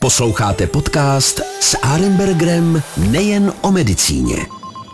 Posloucháte 0.00 0.66
podcast 0.66 1.40
s 1.60 1.78
Arenbergerem 1.82 2.82
nejen 3.10 3.52
o 3.62 3.72
medicíně. 3.72 4.36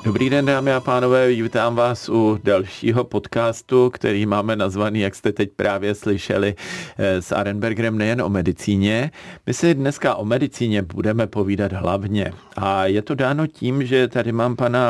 Dobrý 0.05 0.31
den, 0.31 0.47
dámy 0.47 0.73
a 0.73 0.81
pánové, 0.81 1.29
vítám 1.29 1.75
vás 1.77 2.09
u 2.09 2.39
dalšího 2.45 3.05
podcastu, 3.05 3.91
který 3.91 4.27
máme 4.27 4.57
nazvaný, 4.57 5.01
jak 5.01 5.15
jste 5.15 5.33
teď 5.33 5.51
právě 5.57 5.95
slyšeli, 5.95 6.55
eh, 6.99 7.23
s 7.23 7.33
Arenbergerem 7.33 7.99
nejen 7.99 8.23
o 8.23 8.29
medicíně. 8.29 9.11
My 9.47 9.55
si 9.55 9.75
dneska 9.75 10.15
o 10.15 10.25
medicíně 10.25 10.83
budeme 10.83 11.27
povídat 11.27 11.73
hlavně. 11.73 12.33
A 12.57 12.87
je 12.87 13.03
to 13.03 13.15
dáno 13.15 13.47
tím, 13.47 13.87
že 13.87 14.09
tady 14.09 14.33
mám 14.33 14.57
pana 14.57 14.81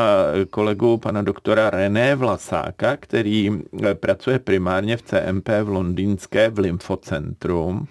kolegu, 0.50 0.96
pana 0.96 1.22
doktora 1.22 1.70
René 1.70 2.14
Vlasáka, 2.14 2.96
který 2.96 3.50
eh, 3.84 3.94
pracuje 3.94 4.38
primárně 4.38 4.96
v 4.96 5.02
CMP 5.02 5.48
v 5.62 5.68
Londýnské 5.68 6.50
v 6.50 6.58
Lymfocentrum 6.58 7.86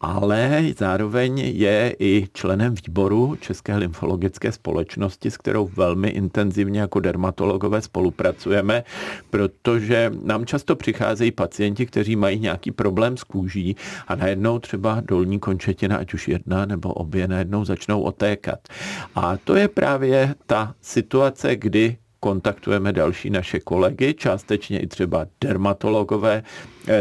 ale 0.00 0.64
zároveň 0.78 1.38
je 1.38 1.96
i 1.98 2.28
členem 2.32 2.74
výboru 2.86 3.36
České 3.40 3.76
lymfologické 3.76 4.52
společnosti, 4.52 5.30
s 5.30 5.36
kterou 5.36 5.66
velmi 5.66 6.08
intenzivně 6.08 6.80
jako 6.80 7.00
dermatologové 7.00 7.82
spolupracujeme, 7.82 8.84
protože 9.30 10.12
nám 10.22 10.46
často 10.46 10.76
přicházejí 10.76 11.30
pacienti, 11.30 11.86
kteří 11.86 12.16
mají 12.16 12.38
nějaký 12.38 12.70
problém 12.70 13.16
s 13.16 13.24
kůží 13.24 13.76
a 14.08 14.14
najednou 14.14 14.58
třeba 14.58 15.00
dolní 15.00 15.38
končetina, 15.38 15.96
ať 15.96 16.14
už 16.14 16.28
jedna 16.28 16.66
nebo 16.66 16.92
obě, 16.92 17.28
najednou 17.28 17.64
začnou 17.64 18.00
otékat. 18.02 18.68
A 19.14 19.36
to 19.36 19.54
je 19.54 19.68
právě 19.68 20.34
ta 20.46 20.74
situace, 20.80 21.56
kdy 21.56 21.96
kontaktujeme 22.20 22.92
další 22.92 23.30
naše 23.30 23.60
kolegy, 23.60 24.14
částečně 24.14 24.80
i 24.80 24.86
třeba 24.86 25.26
dermatologové, 25.40 26.42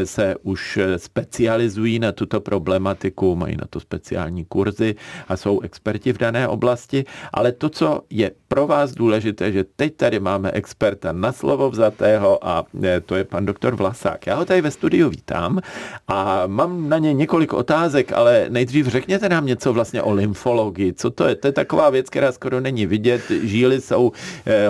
se 0.03 0.35
už 0.43 0.77
eh, 0.77 0.99
specializují 0.99 1.99
na 1.99 2.11
tuto 2.11 2.41
problematiku, 2.41 3.35
mají 3.35 3.55
na 3.57 3.67
to 3.69 3.79
speciální 3.79 4.45
kurzy 4.45 4.95
a 5.27 5.37
jsou 5.37 5.61
experti 5.61 6.13
v 6.13 6.17
dané 6.17 6.47
oblasti, 6.47 7.05
ale 7.33 7.51
to, 7.51 7.69
co 7.69 8.01
je 8.09 8.31
pro 8.47 8.67
vás 8.67 8.91
důležité, 8.91 9.51
že 9.51 9.63
teď 9.75 9.95
tady 9.95 10.19
máme 10.19 10.51
experta 10.51 11.11
na 11.11 11.31
slovo 11.31 11.69
vzatého 11.69 12.47
a 12.47 12.65
eh, 12.83 13.01
to 13.01 13.15
je 13.15 13.23
pan 13.23 13.45
doktor 13.45 13.75
Vlasák. 13.75 14.27
Já 14.27 14.35
ho 14.35 14.45
tady 14.45 14.61
ve 14.61 14.71
studiu 14.71 15.09
vítám 15.09 15.59
a 16.07 16.43
mám 16.47 16.89
na 16.89 16.97
ně 16.97 17.13
několik 17.13 17.53
otázek, 17.53 18.11
ale 18.11 18.45
nejdřív 18.49 18.87
řekněte 18.87 19.29
nám 19.29 19.45
něco 19.45 19.73
vlastně 19.73 20.01
o 20.01 20.13
lymfologii. 20.13 20.93
Co 20.93 21.11
to 21.11 21.27
je? 21.27 21.35
To 21.35 21.47
je 21.47 21.51
taková 21.51 21.89
věc, 21.89 22.09
která 22.09 22.31
skoro 22.31 22.59
není 22.59 22.85
vidět. 22.85 23.21
Žíly 23.43 23.81
jsou 23.81 24.11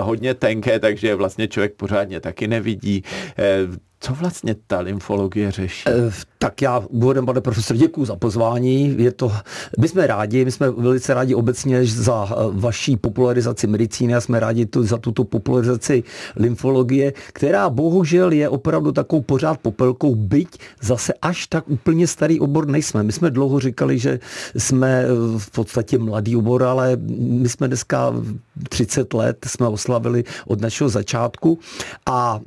hodně 0.00 0.34
tenké, 0.34 0.78
takže 0.78 1.14
vlastně 1.14 1.48
člověk 1.48 1.74
pořádně 1.74 2.20
taky 2.20 2.48
nevidí. 2.48 3.02
Co 4.00 4.14
vlastně 4.14 4.56
ta 4.66 4.80
lymfologie 4.80 5.50
řeší? 5.50 5.84
Eh, 5.88 6.12
tak 6.38 6.62
já 6.62 6.78
úvodem, 6.78 7.26
pane 7.26 7.40
profesor, 7.40 7.76
děkuji 7.76 8.04
za 8.04 8.16
pozvání. 8.16 8.94
Je 8.98 9.12
to, 9.12 9.32
my 9.78 9.88
jsme 9.88 10.06
rádi, 10.06 10.44
my 10.44 10.52
jsme 10.52 10.70
velice 10.70 11.14
rádi 11.14 11.34
obecně 11.34 11.84
za 11.84 12.28
eh, 12.30 12.34
vaší 12.52 12.96
popularizaci 12.96 13.66
medicíny 13.66 14.14
a 14.14 14.20
jsme 14.20 14.40
rádi 14.40 14.66
tu, 14.66 14.82
za 14.82 14.98
tuto 14.98 15.24
popularizaci 15.24 16.02
lymfologie, 16.36 17.12
která 17.32 17.70
bohužel 17.70 18.32
je 18.32 18.48
opravdu 18.48 18.92
takovou 18.92 19.22
pořád 19.22 19.60
popelkou, 19.60 20.14
byť 20.14 20.58
zase 20.82 21.12
až 21.22 21.46
tak 21.46 21.68
úplně 21.68 22.06
starý 22.06 22.40
obor 22.40 22.66
nejsme. 22.66 23.02
My 23.02 23.12
jsme 23.12 23.30
dlouho 23.30 23.60
říkali, 23.60 23.98
že 23.98 24.20
jsme 24.56 25.02
eh, 25.04 25.08
v 25.38 25.50
podstatě 25.50 25.98
mladý 25.98 26.36
obor, 26.36 26.62
ale 26.62 26.96
my 27.18 27.48
jsme 27.48 27.68
dneska 27.68 28.14
30 28.68 29.14
let, 29.14 29.36
jsme 29.46 29.66
oslavili 29.66 30.24
od 30.46 30.60
našeho 30.60 30.90
začátku 30.90 31.58
a 32.06 32.40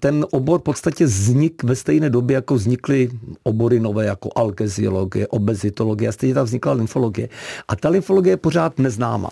ten 0.00 0.26
obor 0.30 0.60
v 0.60 0.62
podstatě 0.62 0.88
podstatě 0.88 1.04
vznik 1.04 1.64
ve 1.64 1.76
stejné 1.76 2.10
době, 2.10 2.34
jako 2.34 2.54
vznikly 2.54 3.10
obory 3.42 3.80
nové, 3.80 4.04
jako 4.04 4.28
alkeziologie, 4.36 5.26
obezitologie 5.28 6.08
a 6.08 6.12
stejně 6.12 6.34
tam 6.34 6.44
vznikla 6.44 6.72
lymfologie. 6.72 7.28
A 7.68 7.76
ta 7.76 7.88
lymfologie 7.88 8.32
je 8.32 8.36
pořád 8.36 8.78
neznáma. 8.78 9.30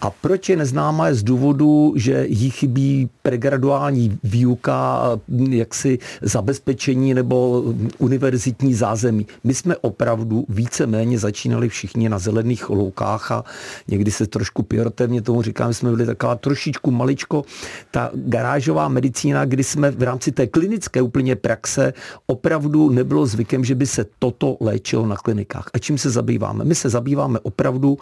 A 0.00 0.10
proč 0.10 0.48
je 0.48 0.56
neznáma 0.56 1.08
je 1.08 1.14
z 1.14 1.22
důvodu, 1.22 1.92
že 1.96 2.26
jí 2.28 2.50
chybí 2.50 3.08
pregraduální 3.22 4.18
výuka, 4.24 5.02
jaksi 5.50 5.98
zabezpečení 6.22 7.14
nebo 7.14 7.64
univerzitní 7.98 8.74
zázemí. 8.74 9.26
My 9.44 9.54
jsme 9.54 9.76
opravdu 9.76 10.44
více-méně 10.48 11.18
začínali 11.18 11.68
všichni 11.68 12.08
na 12.08 12.18
zelených 12.18 12.70
loukách 12.70 13.32
a 13.32 13.44
někdy 13.88 14.10
se 14.10 14.26
trošku 14.26 14.62
piorativně 14.62 15.22
tomu 15.22 15.42
říkám, 15.42 15.74
jsme 15.78 15.90
byli 15.90 16.06
taková 16.06 16.34
trošičku 16.34 16.90
maličko 16.90 17.44
ta 17.90 18.10
garážová 18.14 18.88
medicína, 18.88 19.44
kdy 19.44 19.64
jsme 19.64 19.90
v 19.90 20.02
rámci 20.02 20.32
té 20.32 20.46
klinické 20.46 21.02
úplně 21.02 21.36
praxe 21.36 21.92
opravdu 22.26 22.90
nebylo 22.90 23.26
zvykem, 23.26 23.64
že 23.64 23.74
by 23.74 23.86
se 23.86 24.06
toto 24.18 24.56
léčilo 24.60 25.06
na 25.06 25.16
klinikách. 25.16 25.70
A 25.74 25.78
čím 25.78 25.98
se 25.98 26.10
zabýváme? 26.10 26.64
My 26.64 26.74
se 26.74 26.88
zabýváme 26.88 27.38
opravdu 27.38 27.98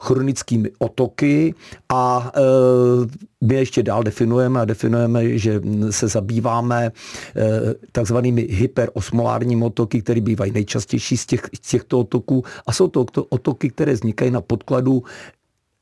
chronickými 0.00 0.70
otoky 0.78 1.54
a 1.88 2.32
e, 2.36 2.40
my 3.44 3.54
ještě 3.54 3.82
dál 3.82 4.02
definujeme 4.02 4.60
a 4.60 4.64
definujeme, 4.64 5.38
že 5.38 5.60
se 5.90 6.08
zabýváme 6.08 6.86
e, 6.86 6.90
takzvanými 7.92 8.46
hyperosmolárními 8.50 9.64
otoky, 9.64 10.02
které 10.02 10.20
bývají 10.20 10.52
nejčastější 10.52 11.16
z 11.16 11.26
těch, 11.26 11.42
těchto 11.70 12.00
otoků 12.00 12.44
a 12.66 12.72
jsou 12.72 12.88
to 12.88 13.06
otoky, 13.28 13.70
které 13.70 13.92
vznikají 13.92 14.30
na 14.30 14.40
podkladu 14.40 15.02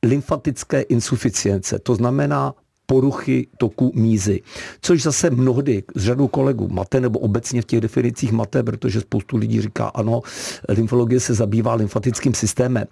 lymfatické 0.07 0.81
insuficience. 0.81 1.79
To 1.79 1.95
znamená 1.95 2.55
poruchy 2.87 3.47
toku 3.59 3.93
mízy. 3.95 4.41
Což 4.81 5.03
zase 5.03 5.31
mnohdy 5.31 5.83
z 5.95 6.05
řadu 6.05 6.29
kolegů 6.29 6.69
mate, 6.69 7.01
nebo 7.01 7.19
obecně 7.19 7.63
v 7.63 7.65
těch 7.65 7.81
definicích 7.81 8.33
mate, 8.33 8.63
protože 8.63 9.01
spoustu 9.01 9.37
lidí 9.37 9.61
říká, 9.61 9.89
ano, 9.89 10.23
lymfologie 10.69 11.21
se 11.21 11.35
zabývá 11.35 11.75
lymfatickým 11.75 12.35
systémem. 12.35 12.85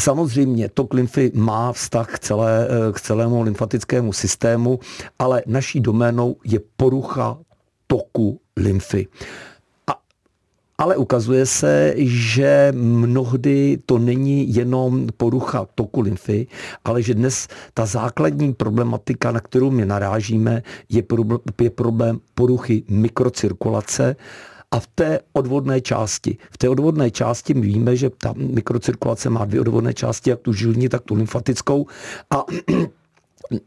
Samozřejmě 0.00 0.68
tok 0.68 0.94
lymfy 0.94 1.32
má 1.34 1.72
vztah 1.72 2.14
k, 2.14 2.18
celé, 2.18 2.68
k 2.92 3.00
celému 3.00 3.42
lymfatickému 3.42 4.12
systému, 4.12 4.78
ale 5.18 5.42
naší 5.46 5.80
doménou 5.80 6.36
je 6.44 6.60
porucha 6.76 7.38
toku 7.86 8.40
lymfy. 8.56 9.06
Ale 10.78 10.96
ukazuje 10.96 11.46
se, 11.46 11.94
že 11.96 12.72
mnohdy 12.76 13.78
to 13.86 13.98
není 13.98 14.54
jenom 14.54 15.06
porucha 15.16 15.66
toku 15.74 16.00
lymfy, 16.00 16.46
ale 16.84 17.02
že 17.02 17.14
dnes 17.14 17.48
ta 17.74 17.86
základní 17.86 18.54
problematika, 18.54 19.32
na 19.32 19.40
kterou 19.40 19.70
my 19.70 19.86
narážíme, 19.86 20.62
je 20.88 21.02
problém, 21.02 21.38
je 21.60 21.70
problém 21.70 22.20
poruchy 22.34 22.82
mikrocirkulace 22.88 24.16
a 24.70 24.80
v 24.80 24.86
té 24.86 25.20
odvodné 25.32 25.80
části. 25.80 26.36
V 26.50 26.58
té 26.58 26.68
odvodné 26.68 27.10
části 27.10 27.54
my 27.54 27.66
víme, 27.66 27.96
že 27.96 28.10
ta 28.10 28.34
mikrocirkulace 28.36 29.30
má 29.30 29.44
dvě 29.44 29.60
odvodné 29.60 29.94
části, 29.94 30.30
jak 30.30 30.40
tu 30.40 30.52
žilní, 30.52 30.88
tak 30.88 31.02
tu 31.02 31.14
lymfatickou. 31.14 31.86
A 32.30 32.44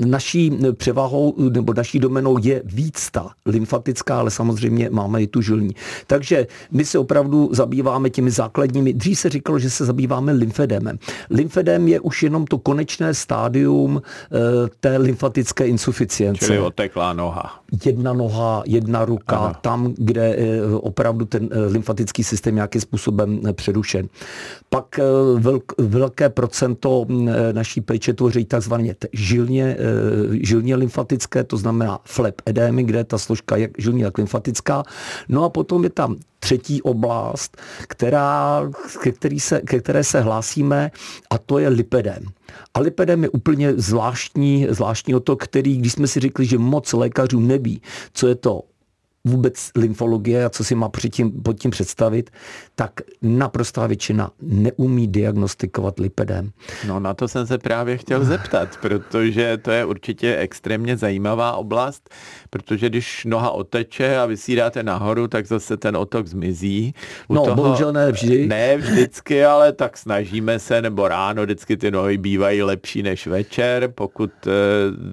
naší 0.05 0.57
převahou 0.73 1.35
nebo 1.49 1.73
naší 1.73 1.99
domenou 1.99 2.37
je 2.41 2.61
víc 2.65 3.11
ta 3.11 3.29
lymfatická, 3.45 4.19
ale 4.19 4.31
samozřejmě 4.31 4.89
máme 4.89 5.21
i 5.21 5.27
tu 5.27 5.41
žilní. 5.41 5.75
Takže 6.07 6.47
my 6.71 6.85
se 6.85 6.99
opravdu 6.99 7.49
zabýváme 7.53 8.09
těmi 8.09 8.31
základními. 8.31 8.93
Dřív 8.93 9.19
se 9.19 9.29
říkalo, 9.29 9.59
že 9.59 9.69
se 9.69 9.85
zabýváme 9.85 10.31
lymfedémem. 10.31 10.99
Lymfedém 11.29 11.87
je 11.87 11.99
už 11.99 12.23
jenom 12.23 12.45
to 12.45 12.57
konečné 12.57 13.13
stádium 13.13 14.01
e, 14.01 14.39
té 14.79 14.97
lymfatické 14.97 15.67
insuficience. 15.67 16.45
Čili 16.45 16.59
oteklá 16.59 17.13
noha. 17.13 17.59
Jedna 17.85 18.13
noha, 18.13 18.63
jedna 18.65 19.05
ruka, 19.05 19.37
Aha. 19.37 19.59
tam, 19.61 19.93
kde 19.97 20.35
e, 20.35 20.65
opravdu 20.65 21.25
ten 21.25 21.49
e, 21.51 21.59
lymfatický 21.65 22.23
systém 22.23 22.55
nějakým 22.55 22.81
způsobem 22.81 23.41
přerušen. 23.53 24.07
Pak 24.69 24.99
velk, 25.35 25.73
velké 25.77 26.29
procento 26.29 27.05
naší 27.51 27.81
péče 27.81 28.13
tvoří 28.13 28.45
takzvaně 28.45 28.95
žilně 29.13 29.70
žilně, 29.71 30.35
eh, 30.41 30.45
žilně 30.45 30.75
lymfatické, 30.75 31.43
to 31.43 31.57
znamená 31.57 31.99
flep 32.05 32.41
edémy, 32.45 32.83
kde 32.83 32.99
je 32.99 33.03
ta 33.03 33.17
složka 33.17 33.57
jak 33.57 33.71
žilní, 33.77 34.03
tak 34.03 34.17
lymfatická. 34.17 34.83
No 35.29 35.43
a 35.43 35.49
potom 35.49 35.83
je 35.83 35.89
tam 35.89 36.15
třetí 36.39 36.81
oblast, 36.81 37.57
která, 37.87 38.61
ke, 39.01 39.11
který 39.11 39.39
se, 39.39 39.61
ke 39.61 39.79
které 39.79 40.03
se 40.03 40.21
hlásíme 40.21 40.91
a 41.29 41.37
to 41.37 41.59
je 41.59 41.69
lipedem. 41.69 42.23
A 42.73 42.79
lipedem 42.79 43.23
je 43.23 43.29
úplně 43.29 43.73
zvláštní, 43.77 44.67
zvláštní 44.69 45.13
to, 45.23 45.35
který, 45.35 45.77
když 45.77 45.93
jsme 45.93 46.07
si 46.07 46.19
řekli, 46.19 46.45
že 46.45 46.57
moc 46.57 46.93
lékařů 46.93 47.39
neví, 47.39 47.81
co 48.13 48.27
je 48.27 48.35
to 48.35 48.70
vůbec 49.25 49.69
lymfologie 49.75 50.45
a 50.45 50.49
co 50.49 50.63
si 50.63 50.75
má 50.75 50.89
předtím, 50.89 51.31
pod 51.31 51.59
tím 51.59 51.71
představit, 51.71 52.29
tak 52.75 52.91
naprostá 53.21 53.87
většina 53.87 54.31
neumí 54.41 55.07
diagnostikovat 55.07 55.99
lipedem. 55.99 56.51
No 56.87 56.99
na 56.99 57.13
to 57.13 57.27
jsem 57.27 57.47
se 57.47 57.57
právě 57.57 57.97
chtěl 57.97 58.25
zeptat, 58.25 58.77
protože 58.81 59.57
to 59.57 59.71
je 59.71 59.85
určitě 59.85 60.37
extrémně 60.37 60.97
zajímavá 60.97 61.53
oblast, 61.53 62.09
protože 62.49 62.89
když 62.89 63.25
noha 63.25 63.51
oteče 63.51 64.17
a 64.17 64.25
vysídáte 64.25 64.83
nahoru, 64.83 65.27
tak 65.27 65.47
zase 65.47 65.77
ten 65.77 65.97
otok 65.97 66.27
zmizí. 66.27 66.93
U 67.27 67.33
no 67.33 67.43
toho, 67.43 67.55
bohužel 67.55 67.93
ne 67.93 68.11
vždy. 68.11 68.47
Ne 68.47 68.77
vždycky, 68.77 69.45
ale 69.45 69.71
tak 69.73 69.97
snažíme 69.97 70.59
se, 70.59 70.81
nebo 70.81 71.07
ráno 71.07 71.43
vždycky 71.43 71.77
ty 71.77 71.91
nohy 71.91 72.17
bývají 72.17 72.63
lepší 72.63 73.03
než 73.03 73.27
večer, 73.27 73.91
pokud 73.95 74.31
eh, 74.47 74.51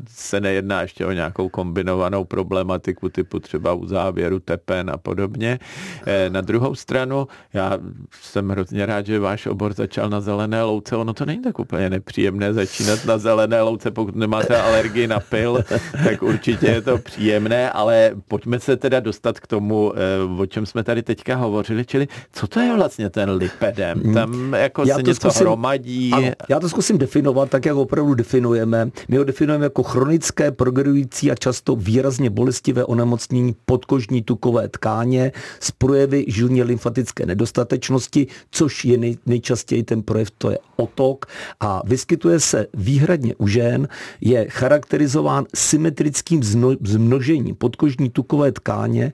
se 0.09 0.41
nejedná 0.41 0.83
ještě 0.83 1.07
o 1.07 1.13
nějakou 1.13 1.49
kombinovanou 1.49 2.25
problematiku 2.25 3.09
typu 3.09 3.41
třeba 3.41 3.73
uzávěru 3.99 4.41
tepen 4.41 4.91
a 4.91 4.97
podobně. 4.97 5.59
Eh, 6.07 6.31
na 6.31 6.41
druhou 6.41 6.75
stranu, 6.75 7.29
já 7.53 7.79
jsem 8.23 8.49
hrozně 8.49 8.87
rád, 8.87 9.07
že 9.07 9.19
váš 9.19 9.47
obor 9.47 9.73
začal 9.75 10.11
na 10.11 10.21
zelené 10.21 10.63
louce. 10.63 10.97
Ono 10.97 11.13
to 11.13 11.27
není 11.27 11.43
tak 11.43 11.59
úplně 11.59 11.91
nepříjemné 11.91 12.55
začínat 12.55 13.05
na 13.05 13.19
zelené 13.19 13.63
louce, 13.63 13.91
pokud 13.91 14.17
nemáte 14.17 14.57
alergii 14.57 15.07
na 15.07 15.21
pil, 15.21 15.65
tak 16.05 16.23
určitě 16.23 16.67
je 16.67 16.83
to 16.83 16.99
příjemné, 16.99 17.71
ale 17.71 18.11
pojďme 18.29 18.61
se 18.61 18.77
teda 18.77 19.01
dostat 19.01 19.41
k 19.41 19.47
tomu, 19.47 19.93
o 20.39 20.47
čem 20.47 20.67
jsme 20.67 20.83
tady 20.83 21.03
teďka 21.03 21.37
hovořili, 21.37 21.85
čili 21.85 22.09
co 22.33 22.47
to 22.47 22.61
je 22.61 22.75
vlastně 22.75 23.11
ten 23.11 23.31
lipedem? 23.31 24.01
Hmm. 24.01 24.15
Tam 24.15 24.55
jako 24.55 24.85
já 24.87 24.97
se 24.97 25.03
něco 25.03 25.31
zkusím, 25.31 25.47
hromadí. 25.47 26.13
Ano, 26.13 26.31
já 26.49 26.61
to 26.61 26.69
zkusím 26.69 26.99
definovat 26.99 27.51
tak, 27.51 27.67
jak 27.67 27.77
opravdu 27.77 28.15
definujeme. 28.15 28.91
My 29.09 29.17
ho 29.17 29.25
definujeme 29.25 29.65
jako 29.65 29.83
chronické, 29.83 30.51
progredující 30.51 31.31
a 31.31 31.35
často 31.35 31.77
výrazně 31.77 32.31
bolestivé 32.31 32.85
onemocnění 32.85 33.55
podkožní 33.89 34.23
tukové 34.23 34.69
tkáně 34.69 35.33
s 35.61 35.71
projevy 35.71 36.25
žilně 36.29 36.63
lymfatické 36.63 37.27
nedostatečnosti, 37.27 38.27
což 38.51 38.85
je 38.85 38.99
nej, 38.99 39.17
nejčastěji 39.27 39.83
ten 39.83 40.03
projev, 40.03 40.31
to 40.31 40.51
je 40.51 40.59
otok. 40.77 41.27
A 41.61 41.83
vyskytuje 41.85 42.41
se 42.41 42.67
výhradně 42.75 43.35
u 43.35 43.49
žen, 43.49 43.89
je 44.21 44.47
charakterizován 44.51 45.47
symetrickým 45.55 46.43
zmnožením 46.85 47.55
podkožní 47.55 48.11
tukové 48.11 48.53
tkáně 48.53 49.13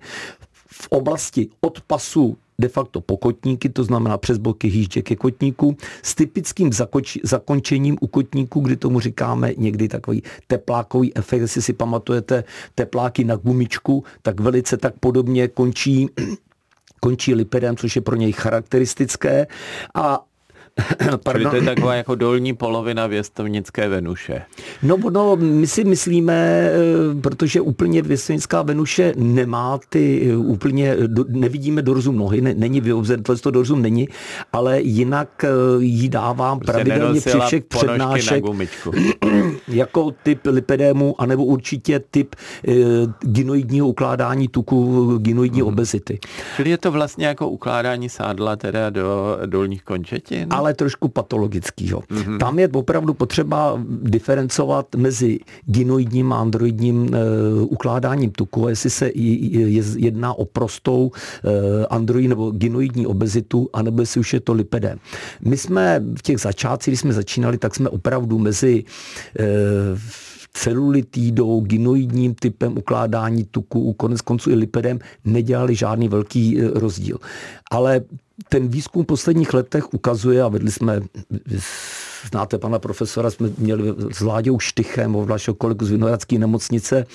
v 0.66 0.88
oblasti 0.88 1.48
od 1.60 1.80
pasu 1.80 2.36
de 2.58 2.68
facto 2.68 3.00
pokotníky, 3.00 3.68
to 3.68 3.84
znamená 3.84 4.18
přes 4.18 4.38
boky 4.38 4.68
hýždě 4.68 5.02
ke 5.02 5.16
kotníku, 5.16 5.76
s 6.02 6.14
typickým 6.14 6.72
zakoč, 6.72 7.18
zakončením 7.22 7.96
u 8.00 8.06
kotníku, 8.06 8.60
kdy 8.60 8.76
tomu 8.76 9.00
říkáme 9.00 9.52
někdy 9.56 9.88
takový 9.88 10.22
teplákový 10.46 11.16
efekt, 11.16 11.40
jestli 11.40 11.62
si 11.62 11.72
pamatujete 11.72 12.44
tepláky 12.74 13.24
na 13.24 13.36
gumičku, 13.36 14.04
tak 14.22 14.40
velice 14.40 14.76
tak 14.76 14.94
podobně 15.00 15.48
končí 15.48 16.08
končí 17.00 17.34
lipidem, 17.34 17.76
což 17.76 17.96
je 17.96 18.02
pro 18.02 18.16
něj 18.16 18.32
charakteristické. 18.32 19.46
A 19.94 20.24
Čili 21.32 21.44
to 21.44 21.56
je 21.56 21.62
taková 21.62 21.94
jako 21.94 22.14
dolní 22.14 22.54
polovina 22.54 23.06
věstovnické 23.06 23.88
Venuše. 23.88 24.42
No, 24.82 24.96
no, 25.10 25.36
my 25.36 25.66
si 25.66 25.84
myslíme, 25.84 26.34
eh, 26.34 27.20
protože 27.20 27.60
úplně 27.60 28.02
věstovnická 28.02 28.62
Venuše 28.62 29.12
nemá 29.16 29.78
ty 29.88 30.30
eh, 30.30 30.36
úplně, 30.36 30.96
nevidíme 31.28 31.82
dorozum 31.82 32.16
nohy, 32.16 32.40
není 32.40 32.80
vyobzen, 32.80 33.22
to 33.22 33.50
dorozum 33.50 33.82
není, 33.82 34.08
ale 34.52 34.80
jinak 34.80 35.44
eh, 35.44 35.48
jí 35.78 36.08
dávám 36.08 36.58
prostě 36.58 36.72
pravidelně 36.72 37.20
při 37.20 37.38
všech 37.46 37.64
přednášek 37.64 38.44
jako 39.68 40.10
typ 40.22 40.40
lipedému, 40.46 41.20
anebo 41.20 41.44
určitě 41.44 42.00
typ 42.10 42.36
ginoidního 43.20 43.88
ukládání 43.88 44.48
tuku, 44.48 45.18
ginoidní 45.18 45.60
hmm. 45.60 45.68
obezity. 45.68 46.18
Čili 46.56 46.70
je 46.70 46.78
to 46.78 46.92
vlastně 46.92 47.26
jako 47.26 47.48
ukládání 47.48 48.08
sádla 48.08 48.56
teda 48.56 48.90
do 48.90 49.38
dolních 49.46 49.82
končetin? 49.82 50.46
Ale 50.50 50.63
ale 50.64 50.75
trošku 50.75 51.08
patologického. 51.08 52.00
Mm-hmm. 52.00 52.38
Tam 52.38 52.58
je 52.58 52.69
opravdu 52.69 53.14
potřeba 53.14 53.82
diferencovat 54.02 54.94
mezi 54.96 55.38
ginoidním 55.66 56.32
a 56.32 56.40
androidním 56.40 57.14
e, 57.14 57.19
ukládáním 57.62 58.31
tuku, 58.31 58.69
jestli 58.69 58.90
se 58.90 59.11
jedná 59.96 60.34
o 60.34 60.44
prostou 60.44 61.11
e, 61.44 61.87
android 61.87 62.28
nebo 62.28 62.50
ginoidní 62.50 63.06
obezitu, 63.06 63.69
anebo 63.72 64.02
jestli 64.02 64.20
už 64.20 64.32
je 64.32 64.40
to 64.40 64.52
lipidem. 64.52 64.99
My 65.40 65.56
jsme 65.56 66.02
v 66.19 66.22
těch 66.22 66.40
začátcích, 66.40 66.93
když 66.93 67.00
jsme 67.00 67.12
začínali, 67.12 67.58
tak 67.58 67.75
jsme 67.75 67.88
opravdu 67.88 68.38
mezi 68.38 68.84
e, 69.38 69.44
celulitídou, 70.55 71.60
ginoidním 71.60 72.34
typem 72.34 72.78
ukládání 72.78 73.44
tuku, 73.44 73.93
konec 73.93 74.20
konců 74.20 74.50
i 74.50 74.55
lipidem, 74.55 74.99
nedělali 75.25 75.75
žádný 75.75 76.08
velký 76.08 76.60
rozdíl. 76.60 77.19
Ale 77.70 78.00
ten 78.48 78.69
výzkum 78.69 79.02
v 79.02 79.06
posledních 79.06 79.54
letech 79.54 79.94
ukazuje, 79.94 80.42
a 80.42 80.48
vedli 80.48 80.70
jsme, 80.70 81.00
znáte 82.31 82.58
pana 82.58 82.78
profesora, 82.78 83.31
jsme 83.31 83.50
měli 83.58 83.94
s 84.12 84.20
Láďou 84.20 84.58
Štychem, 84.58 85.16
od 85.16 85.28
vašeho 85.28 85.54
kolegu 85.54 85.84
z 85.84 85.90
Vinohradské 85.90 86.38
nemocnice. 86.38 87.06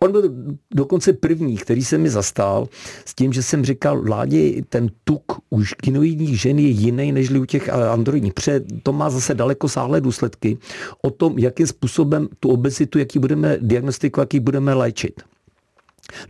On 0.00 0.12
byl 0.12 0.30
dokonce 0.74 1.12
první, 1.12 1.56
který 1.56 1.84
se 1.84 1.98
mi 1.98 2.10
zastal 2.10 2.68
s 3.04 3.14
tím, 3.14 3.32
že 3.32 3.42
jsem 3.42 3.64
říkal, 3.64 4.04
Ládi, 4.08 4.64
ten 4.68 4.88
tuk 5.04 5.32
u 5.50 5.62
kinoidních 5.82 6.40
žen 6.40 6.58
je 6.58 6.68
jiný 6.68 7.12
než 7.12 7.30
u 7.30 7.44
těch 7.44 7.68
androidních. 7.68 8.34
Pře 8.34 8.60
to 8.82 8.92
má 8.92 9.10
zase 9.10 9.34
daleko 9.34 9.68
sáhlé 9.68 10.00
důsledky 10.00 10.58
o 11.02 11.10
tom, 11.10 11.38
jakým 11.38 11.66
způsobem 11.66 12.28
tu 12.40 12.48
obezitu, 12.48 12.98
jaký 12.98 13.18
budeme 13.18 13.58
diagnostikovat, 13.60 14.24
jaký 14.24 14.40
budeme 14.40 14.74
léčit. 14.74 15.22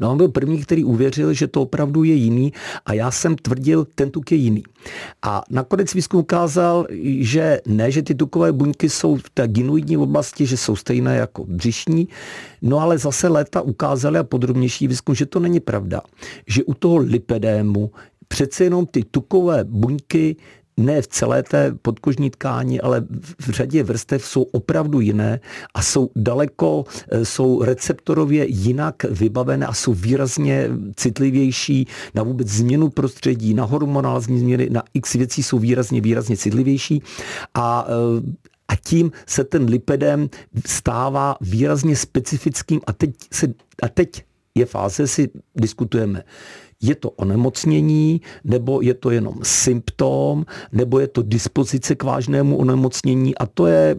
No 0.01 0.11
on 0.11 0.17
byl 0.17 0.29
první, 0.29 0.63
který 0.63 0.85
uvěřil, 0.85 1.33
že 1.33 1.47
to 1.47 1.63
opravdu 1.63 2.05
je 2.05 2.15
jiný 2.15 2.53
a 2.87 2.93
já 2.93 3.11
jsem 3.11 3.37
tvrdil, 3.37 3.87
ten 3.95 4.11
tuk 4.11 4.33
je 4.33 4.39
jiný. 4.39 4.63
A 5.23 5.43
nakonec 5.51 5.95
výzkum 5.95 6.21
ukázal, 6.21 6.87
že 7.21 7.61
ne, 7.67 7.91
že 7.91 8.03
ty 8.03 8.15
tukové 8.15 8.53
buňky 8.53 8.91
jsou 8.91 9.17
v 9.17 9.31
té 9.31 9.49
ginoidní 9.49 9.97
oblasti, 9.97 10.47
že 10.47 10.57
jsou 10.57 10.77
stejné 10.77 11.17
jako 11.17 11.45
břišní, 11.45 12.09
no 12.63 12.79
ale 12.79 12.99
zase 12.99 13.29
léta 13.29 13.61
ukázaly 13.61 14.19
a 14.19 14.25
podrobnější 14.25 14.89
výzkum, 14.89 15.15
že 15.15 15.27
to 15.27 15.41
není 15.41 15.61
pravda. 15.61 16.01
Že 16.47 16.65
u 16.65 16.75
toho 16.75 16.97
lipedému 16.97 17.91
přece 18.29 18.65
jenom 18.65 18.87
ty 18.87 19.05
tukové 19.11 19.65
buňky 19.65 20.37
ne 20.79 21.03
v 21.03 21.09
celé 21.09 21.43
té 21.43 21.75
podkožní 21.83 22.31
tkáni, 22.31 22.81
ale 22.81 23.05
v 23.41 23.51
řadě 23.51 23.83
vrstev 23.83 24.25
jsou 24.25 24.43
opravdu 24.43 25.01
jiné 25.01 25.41
a 25.75 25.83
jsou 25.83 26.11
daleko, 26.17 26.85
eh, 27.11 27.25
jsou 27.25 27.63
receptorově 27.63 28.47
jinak 28.49 29.05
vybavené 29.05 29.67
a 29.67 29.73
jsou 29.73 29.95
výrazně 29.95 30.69
citlivější 30.97 31.87
na 32.15 32.23
vůbec 32.23 32.49
změnu 32.49 32.91
prostředí, 32.91 33.55
na 33.55 33.65
hormonální 33.65 34.39
změny, 34.39 34.69
na 34.71 34.83
x 34.95 35.13
věcí 35.13 35.43
jsou 35.43 35.59
výrazně, 35.59 36.01
výrazně 36.01 36.37
citlivější. 36.37 37.03
A 37.55 37.87
eh, 37.89 38.49
a 38.71 38.77
tím 38.77 39.13
se 39.27 39.45
ten 39.45 39.65
lipidem 39.65 40.29
stává 40.67 41.37
výrazně 41.41 41.97
specifickým 41.97 42.81
a 42.87 42.93
teď, 42.93 43.11
se, 43.33 43.47
a 43.83 43.89
teď 43.89 44.25
je 44.55 44.67
fáze, 44.67 45.07
si 45.07 45.29
diskutujeme 45.57 46.23
je 46.83 46.95
to 46.95 47.11
onemocnění, 47.11 48.21
nebo 48.45 48.81
je 48.83 48.95
to 48.95 49.11
jenom 49.11 49.35
symptom, 49.43 50.45
nebo 50.73 50.99
je 50.99 51.09
to 51.09 51.23
dispozice 51.23 51.95
k 51.95 52.03
vážnému 52.03 52.57
onemocnění. 52.57 53.39
A 53.39 53.47
to 53.47 53.67
je 53.67 53.97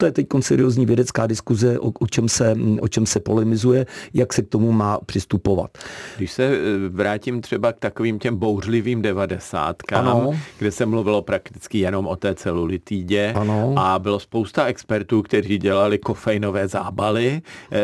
to 0.00 0.06
je 0.06 0.12
teď 0.12 0.26
seriózní 0.40 0.86
vědecká 0.86 1.26
diskuze, 1.26 1.78
o, 1.78 1.92
o, 2.00 2.06
čem 2.06 2.28
se, 2.28 2.56
o 2.80 2.88
čem 2.88 3.06
se 3.06 3.20
polemizuje, 3.20 3.86
jak 4.14 4.32
se 4.32 4.42
k 4.42 4.48
tomu 4.48 4.72
má 4.72 4.98
přistupovat. 5.06 5.78
Když 6.16 6.32
se 6.32 6.44
eh, 6.44 6.58
vrátím 6.88 7.40
třeba 7.40 7.72
k 7.72 7.78
takovým 7.78 8.18
těm 8.18 8.36
bouřlivým 8.36 9.02
devadesátkám, 9.02 10.08
ano. 10.08 10.40
kde 10.58 10.70
se 10.70 10.86
mluvilo 10.86 11.22
prakticky 11.22 11.78
jenom 11.78 12.06
o 12.06 12.16
té 12.16 12.34
celulitidě 12.34 13.32
ano. 13.36 13.74
a 13.76 13.98
bylo 13.98 14.20
spousta 14.20 14.64
expertů, 14.64 15.22
kteří 15.22 15.58
dělali 15.58 15.98
kofeinové 15.98 16.68
zábaly. 16.68 17.42
Eh, 17.72 17.78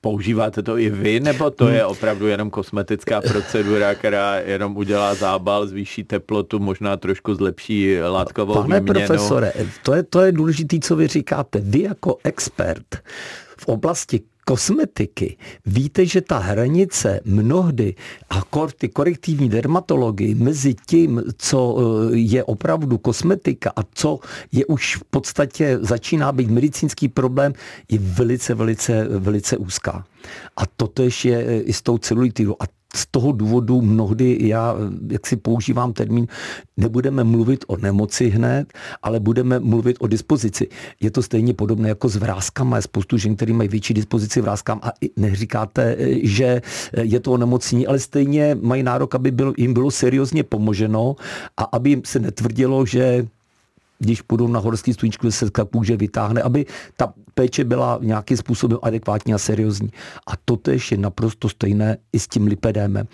používáte 0.00 0.62
to 0.62 0.78
i 0.78 0.90
vy, 0.90 1.20
nebo 1.20 1.50
to 1.50 1.68
je 1.68 1.84
opravdu 1.84 2.26
jenom 2.26 2.50
kosmetická 2.50 3.20
procedura, 3.20 3.94
která 3.94 4.36
jenom 4.36 4.76
udělá 4.76 5.14
zábal, 5.14 5.66
zvýší 5.66 6.04
teplotu, 6.04 6.58
možná 6.58 6.96
trošku 6.96 7.34
zlepší 7.34 7.98
látkovou 8.00 8.54
Pane 8.54 8.80
výměnu? 8.80 9.06
profesore, 9.06 9.52
to 9.82 9.94
je, 9.94 10.02
to 10.02 10.20
je 10.20 10.32
důležité, 10.32 10.78
co 10.78 10.96
vy 10.96 11.06
říkáte 11.06 11.57
vy 11.60 11.82
jako 11.82 12.18
expert 12.24 12.96
v 13.58 13.68
oblasti 13.68 14.20
kosmetiky 14.48 15.36
víte, 15.66 16.06
že 16.06 16.20
ta 16.20 16.38
hranice 16.38 17.20
mnohdy 17.24 17.94
a 18.30 18.42
ty 18.76 18.88
korektivní 18.88 19.48
dermatologii 19.48 20.34
mezi 20.34 20.74
tím, 20.86 21.22
co 21.36 21.76
eh, 21.76 22.16
je 22.16 22.44
opravdu 22.44 22.98
kosmetika 22.98 23.72
a 23.76 23.80
co 23.94 24.18
je 24.52 24.66
už 24.66 24.96
v 24.96 25.04
podstatě 25.04 25.78
začíná 25.80 26.32
být 26.32 26.50
medicínský 26.50 27.08
problém, 27.08 27.52
je 27.90 27.98
velice, 27.98 28.54
velice, 28.54 29.04
velice 29.04 29.56
úzká. 29.56 30.04
A 30.56 30.66
toto 30.66 31.02
je 31.24 31.62
i 31.62 31.72
s 31.72 31.82
tou 31.82 31.98
celulitidou. 31.98 32.56
A 32.60 32.77
z 32.98 33.06
toho 33.10 33.32
důvodu 33.32 33.82
mnohdy 33.82 34.38
já, 34.40 34.74
jak 35.10 35.26
si 35.26 35.36
používám 35.36 35.92
termín, 35.92 36.26
nebudeme 36.76 37.24
mluvit 37.24 37.64
o 37.68 37.76
nemoci 37.76 38.28
hned, 38.28 38.72
ale 39.02 39.20
budeme 39.20 39.58
mluvit 39.58 39.96
o 40.00 40.06
dispozici. 40.06 40.68
Je 41.00 41.10
to 41.10 41.22
stejně 41.22 41.54
podobné 41.54 41.88
jako 41.88 42.08
s 42.08 42.16
vrázkama. 42.16 42.76
Je 42.76 42.82
spoustu 42.82 43.18
žen, 43.18 43.36
který 43.36 43.52
mají 43.52 43.68
větší 43.68 43.94
dispozici 43.94 44.40
vrázkám 44.40 44.80
a 44.82 44.92
neříkáte, 45.16 45.96
že 46.22 46.62
je 47.02 47.20
to 47.20 47.32
onemocnění, 47.32 47.86
ale 47.86 47.98
stejně 47.98 48.56
mají 48.60 48.82
nárok, 48.82 49.14
aby 49.14 49.30
byl, 49.30 49.54
jim 49.56 49.74
bylo 49.74 49.90
seriózně 49.90 50.42
pomoženo 50.42 51.16
a 51.56 51.62
aby 51.62 51.90
jim 51.90 52.02
se 52.04 52.18
netvrdilo, 52.18 52.86
že 52.86 53.26
když 53.98 54.22
půjdou 54.22 54.48
na 54.48 54.60
horský 54.60 54.92
stůničku, 54.92 55.30
se 55.30 55.46
kůže 55.72 55.96
vytáhne, 55.96 56.42
aby 56.42 56.66
ta 56.96 57.14
péče 57.34 57.64
byla 57.64 57.98
nějakým 58.02 58.36
způsobem 58.36 58.78
adekvátní 58.82 59.34
a 59.34 59.38
seriózní. 59.38 59.90
A 60.26 60.32
to 60.44 60.58
je 60.70 60.96
naprosto 60.96 61.48
stejné 61.48 61.96
i 62.12 62.18
s 62.18 62.28
tím 62.28 62.46
lipedémem. 62.46 63.06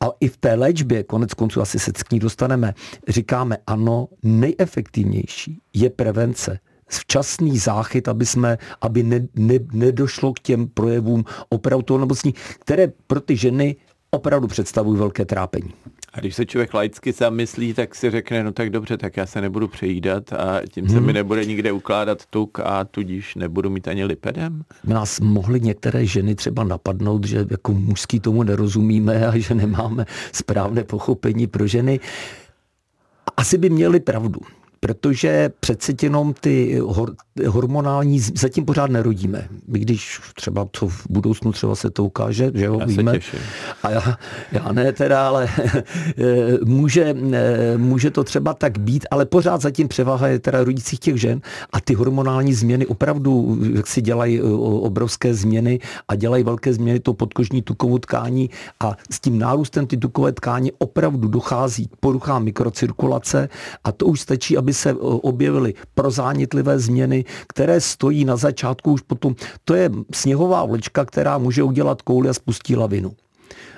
A 0.00 0.06
i 0.20 0.28
v 0.28 0.36
té 0.36 0.54
léčbě, 0.54 1.02
konec 1.02 1.34
konců 1.34 1.60
asi 1.60 1.78
se 1.78 1.92
k 1.92 2.12
ní 2.12 2.18
dostaneme, 2.18 2.74
říkáme 3.08 3.56
ano, 3.66 4.08
nejefektivnější 4.22 5.60
je 5.74 5.90
prevence 5.90 6.58
včasný 6.88 7.58
záchyt, 7.58 8.08
aby, 8.08 8.26
jsme, 8.26 8.58
aby 8.80 9.02
ne, 9.02 9.26
ne, 9.34 9.54
nedošlo 9.72 10.32
k 10.32 10.40
těm 10.40 10.68
projevům 10.68 11.24
opravdu 11.48 11.82
toho 11.82 11.98
nemocní, 11.98 12.34
které 12.58 12.92
pro 13.06 13.20
ty 13.20 13.36
ženy 13.36 13.76
opravdu 14.10 14.46
představují 14.46 14.98
velké 14.98 15.24
trápení. 15.24 15.72
A 16.14 16.20
když 16.20 16.34
se 16.34 16.46
člověk 16.46 16.74
laicky 16.74 17.12
sám 17.12 17.34
myslí, 17.34 17.74
tak 17.74 17.94
si 17.94 18.10
řekne, 18.10 18.44
no 18.44 18.52
tak 18.52 18.70
dobře, 18.70 18.96
tak 18.96 19.16
já 19.16 19.26
se 19.26 19.40
nebudu 19.40 19.68
přejídat 19.68 20.32
a 20.32 20.60
tím 20.70 20.88
se 20.88 20.96
hmm. 20.96 21.06
mi 21.06 21.12
nebude 21.12 21.44
nikde 21.44 21.72
ukládat 21.72 22.26
tuk 22.26 22.60
a 22.60 22.84
tudíž 22.84 23.34
nebudu 23.34 23.70
mít 23.70 23.88
ani 23.88 24.04
lipedem. 24.04 24.64
Nás 24.84 25.20
mohly 25.20 25.60
některé 25.60 26.06
ženy 26.06 26.34
třeba 26.34 26.64
napadnout, 26.64 27.24
že 27.24 27.46
jako 27.50 27.72
mužský 27.72 28.20
tomu 28.20 28.42
nerozumíme 28.42 29.26
a 29.26 29.38
že 29.38 29.54
nemáme 29.54 30.06
správné 30.32 30.84
pochopení 30.84 31.46
pro 31.46 31.66
ženy. 31.66 32.00
Asi 33.36 33.58
by 33.58 33.70
měli 33.70 34.00
pravdu 34.00 34.40
protože 34.84 35.50
přece 35.60 35.92
jenom 36.02 36.34
ty 36.40 36.78
hor, 36.78 37.14
hormonální, 37.46 38.20
zatím 38.20 38.64
pořád 38.64 38.90
nerodíme. 38.90 39.48
My 39.68 39.78
když 39.78 40.20
třeba 40.34 40.64
to 40.64 40.88
v 40.88 41.06
budoucnu 41.10 41.52
třeba 41.52 41.74
se 41.74 41.90
to 41.90 42.04
ukáže, 42.04 42.50
že 42.54 42.64
jo, 42.64 42.76
já 42.80 42.86
víme. 42.86 43.18
A 43.82 43.90
já, 43.90 44.18
já 44.52 44.72
ne 44.72 44.92
teda, 44.92 45.28
ale 45.28 45.48
může, 46.64 47.16
může 47.76 48.10
to 48.10 48.24
třeba 48.24 48.54
tak 48.54 48.78
být, 48.78 49.06
ale 49.10 49.26
pořád 49.26 49.60
zatím 49.60 49.88
převaha 49.88 50.28
je 50.28 50.38
teda 50.38 50.64
rodících 50.64 50.98
těch 50.98 51.20
žen 51.20 51.40
a 51.72 51.80
ty 51.80 51.94
hormonální 51.94 52.54
změny 52.54 52.86
opravdu, 52.86 53.58
jak 53.74 53.86
si 53.86 54.02
dělají 54.02 54.42
obrovské 54.42 55.34
změny 55.34 55.80
a 56.08 56.14
dělají 56.14 56.44
velké 56.44 56.74
změny 56.74 57.00
to 57.00 57.14
podkožní 57.14 57.62
tukovou 57.62 57.98
tkání 57.98 58.50
a 58.80 58.96
s 59.10 59.20
tím 59.20 59.38
nárůstem 59.38 59.86
ty 59.86 59.96
tukové 59.96 60.32
tkání 60.32 60.72
opravdu 60.78 61.28
dochází 61.28 61.86
k 61.86 61.96
poruchám 62.00 62.44
mikrocirkulace 62.44 63.48
a 63.84 63.92
to 63.92 64.06
už 64.06 64.20
stačí, 64.20 64.56
aby 64.56 64.73
se 64.74 64.94
objevily 65.00 65.74
prozánětlivé 65.94 66.78
změny, 66.78 67.24
které 67.48 67.80
stojí 67.80 68.24
na 68.24 68.36
začátku 68.36 68.92
už 68.92 69.00
potom. 69.00 69.34
To 69.64 69.74
je 69.74 69.90
sněhová 70.14 70.64
vlečka, 70.64 71.04
která 71.04 71.38
může 71.38 71.62
udělat 71.62 72.02
kouli 72.02 72.28
a 72.28 72.34
spustí 72.34 72.76
lavinu. 72.76 73.12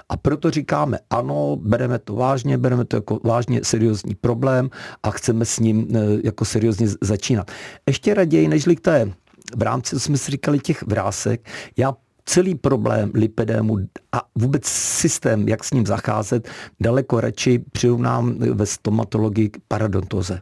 A 0.09 0.17
proto 0.17 0.51
říkáme, 0.51 0.99
ano, 1.11 1.57
bereme 1.61 1.99
to 1.99 2.15
vážně, 2.15 2.59
bereme 2.59 2.85
to 2.85 2.97
jako 2.97 3.21
vážně 3.25 3.61
seriózní 3.65 4.15
problém 4.15 4.71
a 5.03 5.11
chceme 5.11 5.45
s 5.45 5.59
ním 5.59 5.89
e, 5.97 5.99
jako 6.25 6.45
seriózně 6.45 6.87
začínat. 7.01 7.51
Ještě 7.87 8.15
raději, 8.15 8.49
nežli 8.49 8.77
k 8.77 8.81
té 8.81 9.13
v 9.57 9.63
rámci, 9.63 9.97
co 9.97 10.01
jsme 10.01 10.19
si 10.19 10.31
říkali, 10.31 10.59
těch 10.59 10.83
vrásek, 10.83 11.49
já 11.77 11.95
celý 12.25 12.55
problém 12.55 13.11
lipedému 13.15 13.79
a 14.13 14.23
vůbec 14.35 14.67
systém, 14.67 15.49
jak 15.49 15.65
s 15.65 15.73
ním 15.73 15.87
zacházet, 15.87 16.49
daleko 16.81 17.21
radši 17.21 17.59
přirovnám 17.59 18.35
ve 18.39 18.67
stomatologii 18.67 19.49
k 19.49 19.59
paradontoze. 19.69 20.41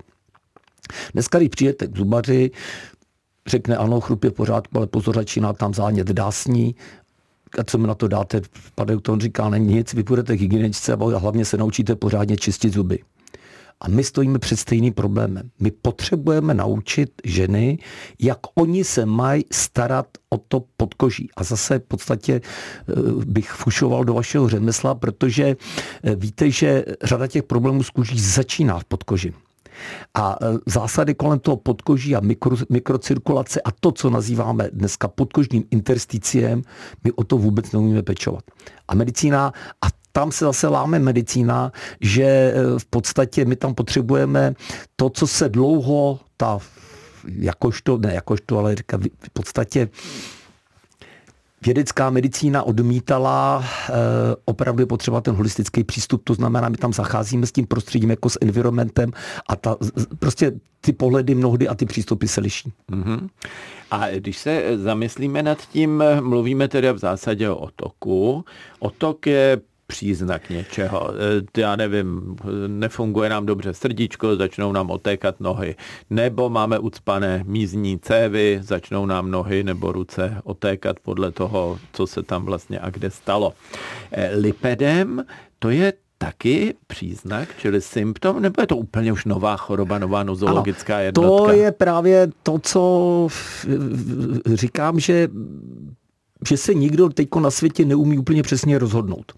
Dneska, 1.12 1.38
když 1.38 1.48
přijete 1.48 1.86
k 1.86 1.96
zubaři, 1.96 2.50
řekne 3.46 3.76
ano, 3.76 4.00
chrup 4.00 4.24
je 4.24 4.30
v 4.30 4.34
pořádku, 4.34 4.76
ale 4.76 4.86
pozor, 4.86 5.14
začíná 5.14 5.52
tam 5.52 5.74
zánět 5.74 6.08
dásní, 6.08 6.74
a 7.58 7.64
co 7.64 7.78
mi 7.78 7.86
na 7.86 7.94
to 7.94 8.08
dáte? 8.08 8.40
Padeuton 8.74 9.20
říká, 9.20 9.48
není 9.48 9.74
nic, 9.74 9.94
vy 9.94 10.02
půjdete 10.04 10.36
k 10.36 10.40
hygieničce 10.40 10.92
a 10.92 11.18
hlavně 11.18 11.44
se 11.44 11.56
naučíte 11.56 11.96
pořádně 11.96 12.36
čistit 12.36 12.72
zuby. 12.72 12.98
A 13.80 13.88
my 13.88 14.04
stojíme 14.04 14.38
před 14.38 14.56
stejným 14.56 14.92
problémem. 14.92 15.50
My 15.60 15.70
potřebujeme 15.70 16.54
naučit 16.54 17.10
ženy, 17.24 17.78
jak 18.20 18.38
oni 18.54 18.84
se 18.84 19.06
mají 19.06 19.44
starat 19.52 20.06
o 20.30 20.38
to 20.38 20.64
podkoží. 20.76 21.28
A 21.36 21.44
zase 21.44 21.78
v 21.78 21.82
podstatě 21.82 22.40
eh, 22.40 22.92
bych 23.26 23.50
fušoval 23.50 24.04
do 24.04 24.14
vašeho 24.14 24.48
řemesla, 24.48 24.94
protože 24.94 25.56
eh, 26.02 26.14
víte, 26.16 26.50
že 26.50 26.84
řada 27.02 27.26
těch 27.26 27.42
problémů 27.42 27.82
s 27.82 27.90
kůží 27.90 28.20
začíná 28.20 28.78
v 28.78 28.84
podkoži. 28.84 29.32
A 30.14 30.36
e, 30.42 30.46
zásady 30.66 31.14
kolem 31.14 31.38
toho 31.38 31.56
podkoží 31.56 32.16
a 32.16 32.20
mikro, 32.20 32.56
mikrocirkulace 32.70 33.60
a 33.60 33.70
to, 33.80 33.92
co 33.92 34.10
nazýváme 34.10 34.68
dneska 34.72 35.08
podkožním 35.08 35.64
intersticiem, 35.70 36.62
my 37.04 37.12
o 37.12 37.24
to 37.24 37.38
vůbec 37.38 37.72
neumíme 37.72 38.02
pečovat. 38.02 38.44
A 38.88 38.94
medicína, 38.94 39.52
a 39.82 39.86
tam 40.12 40.32
se 40.32 40.44
zase 40.44 40.68
láme 40.68 40.98
medicína, 40.98 41.72
že 42.00 42.24
e, 42.24 42.54
v 42.78 42.84
podstatě 42.84 43.44
my 43.44 43.56
tam 43.56 43.74
potřebujeme 43.74 44.54
to, 44.96 45.10
co 45.10 45.26
se 45.26 45.48
dlouho 45.48 46.20
ta 46.36 46.58
jakožto, 47.38 47.98
ne 47.98 48.14
jakožto, 48.14 48.58
ale 48.58 48.74
říká 48.74 48.98
v 48.98 49.30
podstatě 49.32 49.88
vědecká 51.64 52.10
medicína 52.10 52.62
odmítala, 52.62 53.64
e, 53.64 53.92
opravdu 54.44 54.82
je 54.82 54.86
potřeba 54.86 55.20
ten 55.20 55.34
holistický 55.34 55.84
přístup, 55.84 56.24
to 56.24 56.34
znamená, 56.34 56.68
my 56.68 56.76
tam 56.76 56.92
zacházíme 56.92 57.46
s 57.46 57.52
tím 57.52 57.66
prostředím 57.66 58.10
jako 58.10 58.30
s 58.30 58.38
environmentem 58.42 59.10
a 59.48 59.56
ta, 59.56 59.76
prostě 60.18 60.52
ty 60.80 60.92
pohledy 60.92 61.34
mnohdy 61.34 61.68
a 61.68 61.74
ty 61.74 61.86
přístupy 61.86 62.26
se 62.26 62.40
liší. 62.40 62.72
Mm-hmm. 62.90 63.28
A 63.90 64.10
když 64.10 64.38
se 64.38 64.78
zamyslíme 64.78 65.42
nad 65.42 65.58
tím, 65.72 66.04
mluvíme 66.20 66.68
tedy 66.68 66.92
v 66.92 66.98
zásadě 66.98 67.50
o 67.50 67.56
otoku. 67.56 68.44
Otok 68.78 69.26
je 69.26 69.60
příznak 69.86 70.50
něčeho. 70.50 71.10
E, 71.56 71.60
já 71.60 71.76
nevím, 71.76 72.36
nefunguje 72.66 73.28
nám 73.28 73.46
dobře 73.46 73.74
srdíčko, 73.74 74.36
začnou 74.36 74.72
nám 74.72 74.90
otékat 74.90 75.40
nohy. 75.40 75.76
Nebo 76.10 76.50
máme 76.50 76.78
ucpané 76.78 77.42
mízní 77.46 77.98
cévy, 77.98 78.58
začnou 78.62 79.06
nám 79.06 79.30
nohy 79.30 79.64
nebo 79.64 79.92
ruce 79.92 80.40
otékat 80.44 81.00
podle 81.00 81.30
toho, 81.30 81.78
co 81.92 82.06
se 82.06 82.22
tam 82.22 82.44
vlastně 82.44 82.78
a 82.78 82.90
kde 82.90 83.10
stalo. 83.10 83.52
E, 84.12 84.36
lipedem 84.36 85.24
to 85.58 85.70
je 85.70 85.92
taky 86.18 86.74
příznak, 86.86 87.48
čili 87.58 87.80
symptom, 87.80 88.42
nebo 88.42 88.62
je 88.62 88.66
to 88.66 88.76
úplně 88.76 89.12
už 89.12 89.24
nová 89.24 89.56
choroba, 89.56 89.98
nová 89.98 90.22
nozologická 90.22 90.94
ano, 90.94 91.04
jednotka? 91.04 91.44
To 91.44 91.52
je 91.52 91.72
právě 91.72 92.28
to, 92.42 92.58
co 92.58 93.28
říkám, 94.54 95.00
že 95.00 95.28
že 96.48 96.56
se 96.56 96.74
nikdo 96.74 97.08
teď 97.08 97.28
na 97.40 97.50
světě 97.50 97.84
neumí 97.84 98.18
úplně 98.18 98.42
přesně 98.42 98.78
rozhodnout. 98.78 99.32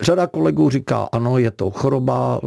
Řada 0.00 0.26
kolegů 0.26 0.70
říká, 0.70 1.08
ano, 1.12 1.38
je 1.38 1.50
to 1.50 1.70
choroba, 1.70 2.40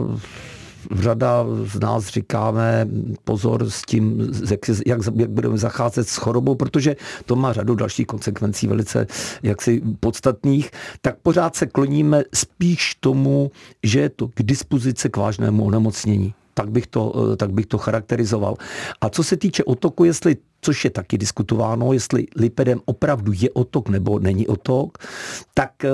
řada 0.91 1.45
z 1.73 1.79
nás 1.79 2.07
říkáme 2.07 2.87
pozor 3.23 3.69
s 3.69 3.81
tím, 3.81 4.31
jak, 4.51 4.59
jak, 4.85 4.99
jak 5.15 5.29
budeme 5.29 5.57
zacházet 5.57 6.07
s 6.07 6.15
chorobou, 6.15 6.55
protože 6.55 6.95
to 7.25 7.35
má 7.35 7.53
řadu 7.53 7.75
dalších 7.75 8.07
konsekvencí 8.07 8.67
velice 8.67 9.07
jaksi 9.43 9.81
podstatných, 9.99 10.71
tak 11.01 11.15
pořád 11.23 11.55
se 11.55 11.65
kloníme 11.65 12.23
spíš 12.33 12.95
tomu, 12.99 13.51
že 13.83 13.99
je 13.99 14.09
to 14.09 14.27
k 14.27 14.43
dispozici 14.43 15.09
k 15.09 15.17
vážnému 15.17 15.65
onemocnění 15.65 16.33
tak 16.53 16.71
bych, 16.71 16.87
to, 16.87 17.13
eh, 17.33 17.35
tak 17.35 17.51
bych 17.51 17.65
to 17.65 17.77
charakterizoval. 17.77 18.55
A 19.01 19.09
co 19.09 19.23
se 19.23 19.37
týče 19.37 19.63
otoku, 19.63 20.03
jestli, 20.03 20.37
což 20.61 20.85
je 20.85 20.89
taky 20.89 21.17
diskutováno, 21.17 21.93
jestli 21.93 22.27
lipedem 22.35 22.81
opravdu 22.85 23.31
je 23.35 23.49
otok 23.51 23.89
nebo 23.89 24.19
není 24.19 24.47
otok, 24.47 24.97
tak 25.53 25.71
eh, 25.85 25.89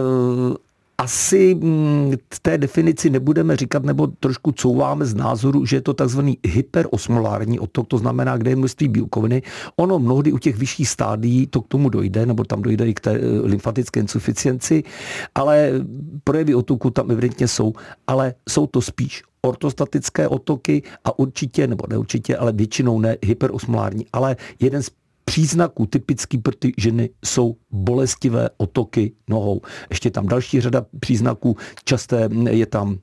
asi 1.00 1.56
mm, 1.56 2.14
té 2.42 2.58
definici 2.58 3.10
nebudeme 3.10 3.56
říkat, 3.56 3.84
nebo 3.84 4.08
trošku 4.08 4.52
couváme 4.52 5.06
z 5.06 5.16
názoru, 5.16 5.66
že 5.66 5.76
je 5.76 5.82
to 5.82 5.94
takzvaný 5.94 6.38
hyperosmolární 6.48 7.60
otok, 7.60 7.88
to 7.88 7.98
znamená, 7.98 8.38
kde 8.38 8.52
je 8.52 8.56
množství 8.56 8.88
bílkoviny. 8.88 9.42
Ono 9.76 10.00
mnohdy 10.00 10.32
u 10.32 10.38
těch 10.38 10.58
vyšších 10.58 10.90
stádií 10.90 11.48
to 11.48 11.62
k 11.62 11.68
tomu 11.68 11.90
dojde, 11.90 12.26
nebo 12.26 12.44
tam 12.44 12.62
dojde 12.62 12.88
i 12.88 12.94
k 12.94 13.00
té 13.00 13.12
eh, 13.12 13.22
lymfatické 13.44 14.00
insuficienci, 14.00 14.84
ale 15.36 15.72
projevy 16.24 16.56
otoku 16.56 16.90
tam 16.90 17.12
evidentně 17.12 17.48
jsou, 17.48 17.74
ale 18.08 18.34
jsou 18.50 18.68
to 18.68 18.82
spíš 18.82 19.24
ortostatické 19.42 20.28
otoky 20.28 20.84
a 21.06 21.20
určitě, 21.20 21.68
nebo 21.68 21.84
neurčitě, 21.90 22.38
ale 22.38 22.52
většinou 22.52 23.00
ne 23.00 23.18
hyperosmolární. 23.26 24.06
Ale 24.14 24.36
jeden 24.60 24.84
z 24.84 24.90
příznaků 25.30 25.86
typický 25.86 26.38
pro 26.38 26.56
ty 26.56 26.74
ženy 26.78 27.10
jsou 27.26 27.56
bolestivé 27.72 28.50
otoky 28.58 29.12
nohou. 29.30 29.62
Ještě 29.90 30.12
tam 30.12 30.28
další 30.28 30.62
řada 30.62 30.86
příznaků, 31.00 31.58
časté 31.84 32.30
je 32.50 32.66
tam 32.66 32.98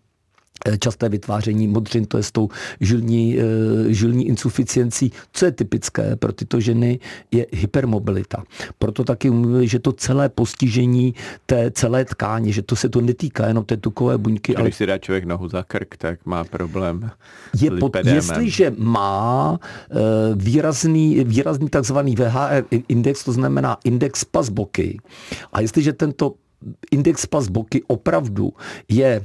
časté 0.79 1.09
vytváření 1.09 1.69
modřin, 1.69 2.07
to 2.07 2.17
je 2.17 2.23
s 2.23 2.33
tou 2.33 2.49
žilní, 2.81 3.39
eh, 3.39 3.43
žilní 3.93 4.29
insuficiencí. 4.29 5.13
Co 5.33 5.45
je 5.45 5.53
typické 5.53 6.17
pro 6.17 6.33
tyto 6.33 6.61
ženy, 6.61 6.99
je 7.31 7.47
hypermobilita. 7.53 8.45
Proto 8.79 9.05
taky 9.05 9.31
mluví, 9.31 9.69
že 9.69 9.79
to 9.79 9.93
celé 9.93 10.29
postižení 10.29 11.15
té 11.47 11.71
celé 11.71 12.05
tkáně, 12.05 12.53
že 12.53 12.63
to 12.63 12.77
se 12.77 12.89
to 12.89 13.01
netýká 13.01 13.47
jenom 13.47 13.65
té 13.65 13.77
tukové 13.77 14.19
buňky. 14.19 14.53
Když 14.53 14.61
ale... 14.61 14.73
si 14.73 14.87
dá 14.87 14.99
člověk 14.99 15.25
nohu 15.25 15.49
za 15.49 15.63
krk, 15.63 15.97
tak 15.97 16.27
má 16.27 16.45
problém 16.45 17.11
je 17.63 17.71
pod, 17.71 17.97
Jestliže 18.05 18.73
má 18.79 19.59
eh, 19.91 19.95
výrazný, 20.35 21.25
výrazný 21.25 21.69
takzvaný 21.69 22.17
VHR 22.17 22.65
index, 22.89 23.25
to 23.25 23.33
znamená 23.33 23.77
index 23.85 24.25
pas 24.25 24.49
boky, 24.49 24.99
a 25.53 25.61
jestliže 25.61 25.93
tento 25.93 26.35
index 26.91 27.27
pas 27.27 27.49
boky 27.49 27.83
opravdu 27.87 28.53
je 28.89 29.25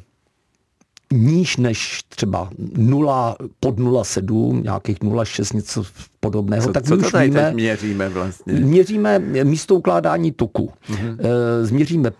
níž 1.11 1.57
než 1.57 2.03
třeba 2.09 2.49
0, 2.77 3.35
pod 3.59 3.79
0,7, 3.79 4.63
nějakých 4.63 4.99
0,6, 4.99 5.55
něco 5.55 5.83
podobného, 6.21 6.63
co, 6.63 6.71
tak 6.73 6.83
co 6.85 6.95
my 6.95 7.01
to 7.01 7.07
už 7.07 7.11
tady 7.11 7.27
víme, 7.27 7.45
teď 7.45 7.53
měříme 7.53 8.09
vlastně? 8.09 8.53
Měříme 8.53 9.19
místo 9.43 9.75
ukládání 9.75 10.31
tuku. 10.31 10.71
Mm-hmm. 10.89 11.17
Změříme 11.61 12.11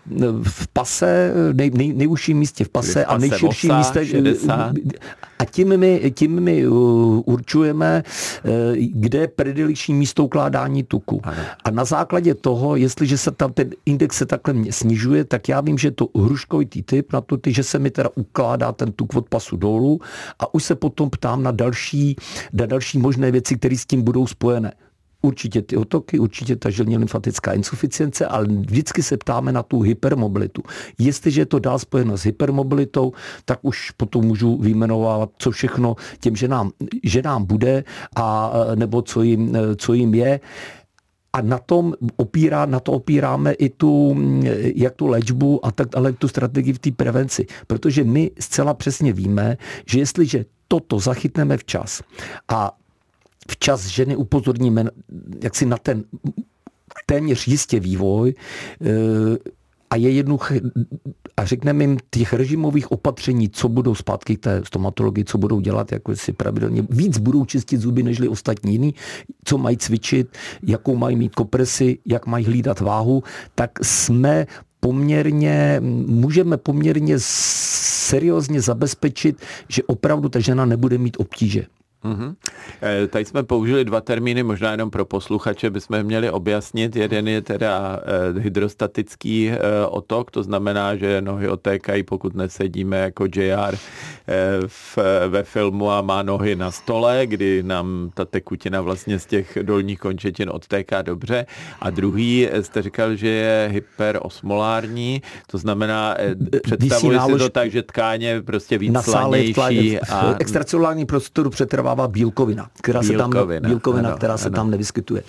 v 0.43 0.67
pase, 0.73 1.33
nej, 1.53 1.71
nej, 1.73 1.93
nejužším 1.93 2.37
místě 2.37 2.63
v 2.63 2.69
pase, 2.69 2.93
pase 2.93 3.05
a 3.05 3.17
nejširším 3.17 3.77
místě. 3.77 4.05
60. 4.05 4.73
A 5.39 5.45
tím 5.45 5.77
my, 5.77 6.11
tím 6.15 6.39
my 6.39 6.67
určujeme, 7.25 8.03
kde 8.77 9.19
je 9.19 9.27
prediliční 9.27 9.93
místo 9.93 10.23
ukládání 10.23 10.83
tuku. 10.83 11.21
Ano. 11.23 11.41
A 11.63 11.71
na 11.71 11.85
základě 11.85 12.35
toho, 12.35 12.75
jestliže 12.75 13.17
se 13.17 13.31
tam 13.31 13.53
ten 13.53 13.69
index 13.85 14.17
se 14.17 14.25
takhle 14.25 14.55
snižuje, 14.69 15.23
tak 15.23 15.49
já 15.49 15.61
vím, 15.61 15.77
že 15.77 15.87
je 15.87 15.91
to 15.91 16.07
hruškovitý 16.15 16.83
typ 16.83 17.13
na 17.13 17.21
to, 17.21 17.37
že 17.47 17.63
se 17.63 17.79
mi 17.79 17.91
teda 17.91 18.09
ukládá 18.15 18.71
ten 18.71 18.91
tuk 18.91 19.15
od 19.15 19.29
pasu 19.29 19.57
dolů 19.57 19.99
a 20.39 20.53
už 20.53 20.63
se 20.63 20.75
potom 20.75 21.09
ptám 21.09 21.43
na 21.43 21.51
další, 21.51 22.15
na 22.53 22.65
další 22.65 22.97
možné 22.97 23.31
věci, 23.31 23.55
které 23.55 23.77
s 23.77 23.85
tím 23.91 24.01
budou 24.01 24.27
spojené. 24.27 24.71
Určitě 25.21 25.61
ty 25.61 25.77
otoky, 25.77 26.19
určitě 26.19 26.55
ta 26.55 26.69
žilně 26.69 26.97
lymfatická 26.97 27.53
insuficience, 27.53 28.25
ale 28.25 28.47
vždycky 28.47 29.03
se 29.03 29.17
ptáme 29.17 29.51
na 29.51 29.63
tu 29.63 29.81
hypermobilitu. 29.81 30.63
Jestliže 30.97 31.41
je 31.41 31.45
to 31.45 31.59
dál 31.59 31.79
spojeno 31.79 32.17
s 32.17 32.23
hypermobilitou, 32.23 33.11
tak 33.45 33.59
už 33.61 33.91
potom 33.91 34.25
můžu 34.25 34.57
vyjmenovat, 34.57 35.29
co 35.37 35.51
všechno 35.51 35.95
těm 36.19 36.35
ženám, 36.35 36.71
ženám 37.03 37.45
bude 37.45 37.83
a 38.15 38.51
nebo 38.75 39.01
co 39.01 39.23
jim, 39.23 39.57
co 39.75 39.93
jim 39.93 40.13
je. 40.13 40.39
A 41.33 41.41
na, 41.41 41.59
tom 41.59 41.93
opírá, 42.15 42.65
na 42.65 42.79
to 42.79 42.91
opíráme 42.91 43.53
i 43.53 43.69
tu, 43.69 44.15
jak 44.75 44.95
tu 44.95 45.07
léčbu 45.07 45.65
a 45.65 45.71
tak, 45.71 45.97
ale 45.97 46.13
tu 46.13 46.27
strategii 46.27 46.73
v 46.73 46.79
té 46.79 46.91
prevenci. 46.91 47.45
Protože 47.67 48.03
my 48.03 48.31
zcela 48.39 48.73
přesně 48.73 49.13
víme, 49.13 49.57
že 49.85 49.99
jestliže 49.99 50.45
toto 50.67 50.99
zachytneme 50.99 51.57
včas 51.57 52.01
a 52.47 52.71
včas 53.51 53.85
ženy 53.85 54.15
upozorníme 54.15 54.85
jaksi 55.43 55.65
na 55.65 55.77
ten 55.77 56.03
téměř 57.05 57.47
jistě 57.47 57.79
vývoj 57.79 58.33
eh, 58.81 58.89
a 59.89 59.95
je 59.95 60.11
jednu 60.11 60.39
a 61.37 61.45
řekneme 61.45 61.83
jim 61.83 61.97
těch 62.11 62.33
režimových 62.33 62.91
opatření, 62.91 63.49
co 63.49 63.69
budou 63.69 63.95
zpátky 63.95 64.35
k 64.35 64.39
té 64.39 64.61
stomatologii, 64.65 65.25
co 65.25 65.37
budou 65.37 65.59
dělat, 65.59 65.91
jako 65.91 66.15
si 66.15 66.33
pravidelně 66.33 66.83
víc 66.89 67.17
budou 67.17 67.45
čistit 67.45 67.81
zuby 67.81 68.03
nežli 68.03 68.27
ostatní 68.27 68.71
jiný, 68.71 68.93
co 69.45 69.57
mají 69.57 69.77
cvičit, 69.77 70.37
jakou 70.63 70.95
mají 70.95 71.15
mít 71.15 71.35
kopresy, 71.35 71.97
jak 72.05 72.27
mají 72.27 72.45
hlídat 72.45 72.79
váhu, 72.79 73.23
tak 73.55 73.71
jsme 73.81 74.47
poměrně, 74.79 75.77
můžeme 76.05 76.57
poměrně 76.57 77.15
seriózně 77.19 78.61
zabezpečit, 78.61 79.41
že 79.67 79.83
opravdu 79.83 80.29
ta 80.29 80.39
žena 80.39 80.65
nebude 80.65 80.97
mít 80.97 81.17
obtíže. 81.19 81.65
Mm-hmm. 82.03 82.35
Tady 83.09 83.25
jsme 83.25 83.43
použili 83.43 83.85
dva 83.85 84.01
termíny, 84.01 84.43
možná 84.43 84.71
jenom 84.71 84.89
pro 84.89 85.05
posluchače 85.05 85.69
bychom 85.69 86.03
měli 86.03 86.29
objasnit. 86.29 86.95
Jeden 86.95 87.27
je 87.27 87.41
teda 87.41 87.99
eh, 88.03 88.39
hydrostatický 88.39 89.49
eh, 89.49 89.57
otok, 89.89 90.31
to 90.31 90.43
znamená, 90.43 90.95
že 90.95 91.21
nohy 91.21 91.49
otékají, 91.49 92.03
pokud 92.03 92.35
nesedíme 92.35 92.97
jako 92.97 93.25
JR 93.35 93.77
v, 94.67 94.97
ve 95.27 95.43
filmu 95.43 95.91
a 95.91 96.01
má 96.01 96.23
nohy 96.23 96.55
na 96.55 96.71
stole, 96.71 97.27
kdy 97.27 97.63
nám 97.63 98.11
ta 98.13 98.25
tekutina 98.25 98.81
vlastně 98.81 99.19
z 99.19 99.25
těch 99.25 99.57
dolních 99.61 99.99
končetin 99.99 100.49
odtéká 100.49 101.01
dobře. 101.01 101.45
A 101.81 101.89
druhý 101.89 102.49
jste 102.61 102.81
říkal, 102.81 103.15
že 103.15 103.27
je 103.27 103.69
hyperosmolární, 103.71 105.21
to 105.47 105.57
znamená, 105.57 106.17
představuje 106.63 107.19
si 107.19 107.37
to 107.37 107.49
tak, 107.49 107.71
že 107.71 107.83
tkáně 107.83 108.41
prostě 108.41 108.77
víc 108.77 109.01
slanější. 109.01 109.99
A... 109.99 110.35
Extracelulární 110.39 111.05
prostoru 111.05 111.49
přetrvá 111.49 111.90
vypracovává 111.91 112.07
bílkovina, 112.07 112.69
která 112.81 112.99
bílkovina, 112.99 113.27
se 113.27 113.59
tam, 113.59 113.69
bílkovina, 113.69 114.09
ano, 114.09 114.17
která 114.17 114.33
ano. 114.33 114.37
se 114.37 114.49
tam 114.49 114.71
nevyskytuje. 114.71 115.23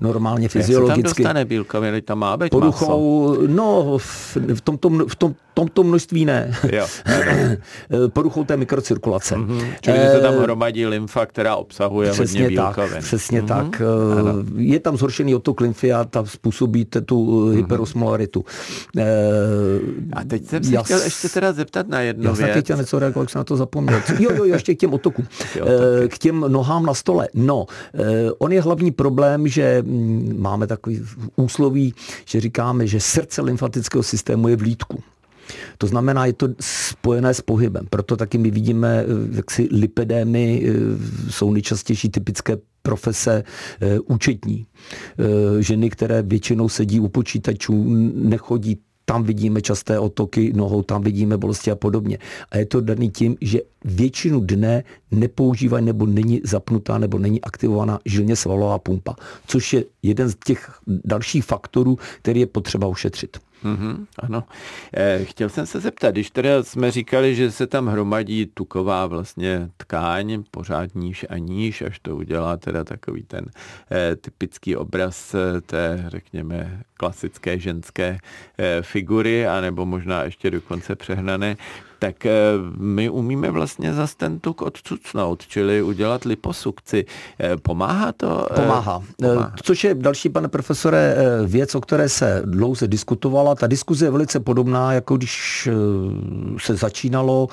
Normálně 0.00 0.48
fyziologicky. 0.48 1.00
Jak 1.00 1.08
se 1.08 1.14
tam 1.14 1.22
dostane 1.24 1.44
bílkovina, 1.44 2.00
tam 2.04 2.18
má 2.18 2.36
být 2.36 2.50
Poruchou, 2.50 3.28
maso. 3.28 3.42
no, 3.46 3.98
v, 3.98 4.36
v, 4.54 4.60
tomto, 4.60 4.88
v 4.88 5.16
tom, 5.16 5.34
tomto 5.54 5.82
množství 5.82 6.24
ne. 6.24 6.54
Jo, 6.72 6.86
Poruchou 8.12 8.44
té 8.44 8.56
mikrocirkulace. 8.56 9.36
Mm-hmm. 9.36 9.74
Čili 9.80 9.98
e, 9.98 10.12
se 10.12 10.20
tam 10.20 10.34
hromadí 10.34 10.86
lymfa, 10.86 11.26
která 11.26 11.56
obsahuje 11.56 12.10
přesně 12.12 12.42
hodně 12.42 12.56
bílkovin. 12.56 12.92
Tak, 12.92 13.02
přesně 13.02 13.42
mm-hmm. 13.42 13.70
tak. 13.70 13.82
Ano. 14.18 14.34
Je 14.56 14.80
tam 14.80 14.96
zhoršený 14.96 15.34
otok 15.34 15.60
lymfy 15.60 15.92
a 15.92 16.04
ta 16.04 16.24
způsobí 16.24 16.84
tu 16.84 17.26
mm-hmm. 17.26 17.56
hyperosmolaritu. 17.56 18.44
E, 18.98 19.04
a 20.12 20.24
teď 20.24 20.46
jsem 20.46 20.64
se 20.64 20.82
chtěl 20.82 21.02
ještě 21.02 21.28
teda 21.28 21.52
zeptat 21.52 21.88
na 21.88 22.00
jednu 22.00 22.24
já 22.24 22.30
věc. 22.32 22.40
Já 22.48 22.54
jsem 22.54 22.62
chtěl 22.62 22.76
něco 22.76 22.98
reagovat, 22.98 23.22
jak 23.22 23.30
jsem 23.30 23.40
na 23.40 23.44
to 23.44 23.56
zapomněl. 23.56 24.00
Jo, 24.18 24.30
jo, 24.34 24.44
ještě 24.44 24.74
k 24.74 24.78
těm 24.78 24.94
otokům. 24.94 25.26
Jo, 25.56 25.66
k 26.08 26.18
těm 26.18 26.40
nohám 26.40 26.86
na 26.86 26.94
stole. 26.94 27.28
No, 27.34 27.66
on 28.38 28.52
je 28.52 28.60
hlavní 28.60 28.90
problém, 28.90 29.48
že 29.48 29.82
mm, 29.82 30.36
máme 30.38 30.66
takový 30.66 31.02
úsloví, 31.36 31.94
že 32.24 32.40
říkáme, 32.40 32.86
že 32.86 33.00
srdce 33.00 33.42
lymfatického 33.42 34.02
systému 34.02 34.48
je 34.48 34.56
v 34.56 34.62
lítku. 34.62 35.02
To 35.78 35.86
znamená, 35.86 36.26
je 36.26 36.32
to 36.32 36.48
spojené 36.60 37.34
s 37.34 37.40
pohybem. 37.40 37.86
Proto 37.90 38.16
taky 38.16 38.38
my 38.38 38.50
vidíme, 38.50 39.04
eh, 39.04 39.36
jak 39.36 39.50
si 39.50 39.68
lipedémy 39.70 40.62
eh, 40.64 40.72
jsou 41.30 41.52
nejčastější 41.52 42.08
typické 42.08 42.56
profese 42.84 43.44
e, 43.80 44.00
účetní. 44.00 44.66
E, 44.66 45.62
ženy, 45.62 45.90
které 45.90 46.22
většinou 46.22 46.68
sedí 46.68 47.00
u 47.00 47.08
počítačů, 47.08 47.84
nechodí 48.14 48.76
tam 49.04 49.22
vidíme 49.22 49.62
časté 49.62 49.98
otoky 49.98 50.52
nohou, 50.52 50.82
tam 50.82 51.02
vidíme 51.02 51.36
bolesti 51.36 51.70
a 51.70 51.76
podobně. 51.76 52.18
A 52.50 52.58
je 52.58 52.66
to 52.66 52.80
daný 52.80 53.10
tím, 53.10 53.36
že 53.40 53.60
většinu 53.84 54.40
dne 54.40 54.84
nepoužívají 55.10 55.84
nebo 55.84 56.06
není 56.06 56.40
zapnutá 56.44 56.98
nebo 56.98 57.18
není 57.18 57.40
aktivovaná 57.40 58.00
žilně 58.04 58.36
svalová 58.36 58.78
pumpa, 58.78 59.16
což 59.46 59.72
je 59.72 59.84
jeden 60.02 60.28
z 60.30 60.36
těch 60.46 60.78
dalších 61.04 61.44
faktorů, 61.44 61.98
který 62.22 62.40
je 62.40 62.46
potřeba 62.46 62.86
ušetřit. 62.86 63.38
Mm-hmm, 63.64 64.06
ano. 64.18 64.44
Eh, 64.96 65.24
chtěl 65.24 65.48
jsem 65.48 65.66
se 65.66 65.80
zeptat, 65.80 66.10
když 66.10 66.30
teda 66.30 66.62
jsme 66.62 66.90
říkali, 66.90 67.34
že 67.34 67.50
se 67.50 67.66
tam 67.66 67.86
hromadí 67.86 68.46
tuková 68.46 69.06
vlastně 69.06 69.70
tkáň, 69.76 70.42
pořád 70.50 70.94
níž 70.94 71.26
a 71.28 71.38
níž, 71.38 71.82
až 71.82 71.98
to 71.98 72.16
udělá 72.16 72.56
teda 72.56 72.84
takový 72.84 73.22
ten 73.22 73.46
eh, 73.90 74.16
typický 74.16 74.76
obraz 74.76 75.34
eh, 75.34 75.60
té, 75.60 76.04
řekněme, 76.08 76.82
klasické 76.94 77.58
ženské 77.58 78.18
eh, 78.58 78.82
figury, 78.82 79.46
anebo 79.46 79.86
možná 79.86 80.22
ještě 80.22 80.50
dokonce 80.50 80.96
přehnané, 80.96 81.56
tak 81.98 82.26
eh, 82.26 82.32
my 82.76 83.10
umíme 83.10 83.50
vlastně 83.50 83.94
za 83.94 84.08
ten 84.16 84.38
tuk 84.38 84.62
odcucnout, 84.62 85.46
čili 85.46 85.82
udělat 85.82 86.24
liposukci. 86.24 87.04
Eh, 87.40 87.56
pomáhá 87.56 88.12
to? 88.12 88.46
Pomáhá. 88.54 89.02
Pomáhá. 89.16 89.52
Což 89.62 89.84
je 89.84 89.94
další, 89.94 90.28
pane 90.28 90.48
profesore, 90.48 91.16
věc, 91.46 91.74
o 91.74 91.80
které 91.80 92.08
se 92.08 92.42
dlouze 92.44 92.88
diskutovala. 92.88 93.54
Ta 93.54 93.66
diskuze 93.66 94.06
je 94.06 94.10
velice 94.10 94.40
podobná, 94.40 94.92
jako 94.92 95.16
když 95.16 95.68
se 96.58 96.76
začínalo 96.76 97.48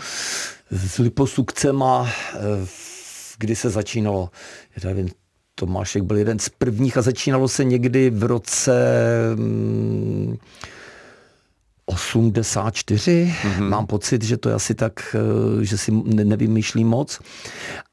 s 0.72 0.98
liposukcema, 0.98 2.10
kdy 3.38 3.56
se 3.56 3.70
začínalo, 3.70 4.30
já 4.84 4.90
nevím, 4.90 5.10
Tomášek 5.56 6.04
byl 6.04 6.18
jeden 6.18 6.40
z 6.40 6.50
prvních 6.50 6.98
a 6.98 7.02
začínalo 7.02 7.48
se 7.48 7.64
někdy 7.64 8.10
v 8.10 8.24
roce 8.24 8.74
84. 11.86 13.34
Mm-hmm. 13.44 13.70
Mám 13.70 13.88
pocit, 13.88 14.24
že 14.24 14.38
to 14.38 14.50
je 14.50 14.56
asi 14.56 14.76
tak, 14.76 15.16
eh, 15.16 15.66
že 15.66 15.78
si 15.78 15.92
nevymýšlím 16.06 16.88
moc. 16.88 17.20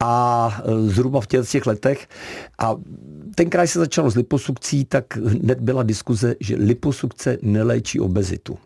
A 0.01 0.13
eh, 0.61 0.89
zhruba 0.89 1.21
v 1.21 1.27
těch, 1.27 1.51
těch 1.51 1.67
letech. 1.67 2.09
A 2.59 2.77
tenkrát 3.35 3.67
se 3.67 3.79
začalo 3.79 4.11
s 4.11 4.17
liposukcí, 4.17 4.85
tak 4.85 5.17
hned 5.17 5.61
byla 5.61 5.83
diskuze, 5.83 6.35
že 6.41 6.57
liposukce 6.57 7.39
neléčí 7.43 8.01
obezitu. 8.01 8.59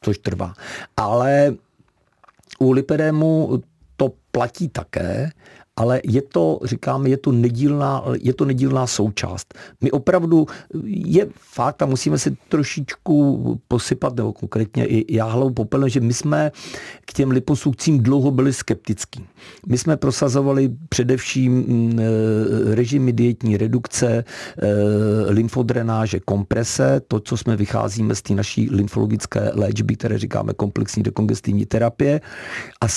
Což 0.00 0.18
trvá. 0.18 0.54
Ale 0.96 1.54
u 2.58 2.72
lipedému 2.72 3.62
to 3.96 4.12
platí 4.30 4.68
také, 4.68 5.30
ale 5.76 6.00
je 6.04 6.22
to, 6.22 6.60
říkám, 6.64 7.06
je 7.06 7.16
to 7.16 7.32
nedílná, 7.32 8.04
je 8.22 8.34
to 8.34 8.44
nedílná 8.44 8.86
součást. 8.86 9.54
My 9.80 9.90
opravdu, 9.90 10.46
je 10.84 11.28
fakt 11.36 11.82
a 11.82 11.86
musíme 11.86 12.18
si 12.18 12.36
trošičku 12.48 13.60
posypat, 13.68 14.16
nebo 14.16 14.32
konkrétně 14.32 14.86
i 14.86 15.16
já 15.16 15.24
hlavou 15.24 15.50
popelem, 15.50 15.88
že 15.88 16.00
my 16.00 16.14
jsme 16.14 16.52
k 17.06 17.12
těm 17.12 17.30
liposukcím 17.30 18.02
dlouho 18.02 18.30
byli 18.30 18.52
skeptický. 18.52 19.24
My 19.66 19.78
jsme 19.78 19.96
prosazovali 19.96 20.70
především 20.88 21.52
mm, 21.52 22.00
e, 22.00 22.74
režimy 22.74 23.12
dietní 23.12 23.56
redukce, 23.56 24.08
e, 24.08 24.24
lymfodrenáže, 25.28 26.20
komprese, 26.20 27.00
to, 27.08 27.20
co 27.20 27.36
jsme 27.36 27.56
vycházíme 27.56 28.14
z 28.14 28.22
té 28.22 28.34
naší 28.34 28.70
lymfologické 28.70 29.50
léčby, 29.54 29.96
které 29.96 30.18
říkáme 30.18 30.52
komplexní 30.52 31.02
dekongestivní 31.02 31.66
terapie 31.66 32.20
a 32.80 32.88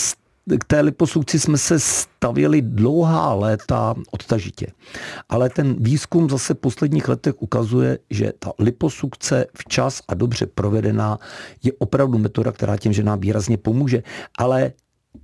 k 0.58 0.64
té 0.64 0.82
liposukci 0.82 1.40
jsme 1.40 1.58
se 1.58 1.80
stavěli 1.80 2.62
dlouhá 2.62 3.34
léta 3.34 3.96
odtažitě. 4.12 4.68
Ale 5.30 5.50
ten 5.50 5.76
výzkum 5.80 6.30
zase 6.30 6.54
v 6.54 6.58
posledních 6.58 7.08
letech 7.08 7.42
ukazuje, 7.42 8.00
že 8.10 8.34
ta 8.40 8.52
liposukce 8.60 9.46
včas 9.58 10.02
a 10.08 10.14
dobře 10.14 10.46
provedená 10.46 11.20
je 11.64 11.72
opravdu 11.80 12.18
metoda, 12.18 12.52
která 12.52 12.78
těm 12.78 12.94
ženám 12.94 13.20
výrazně 13.20 13.58
pomůže. 13.58 14.04
Ale 14.38 14.72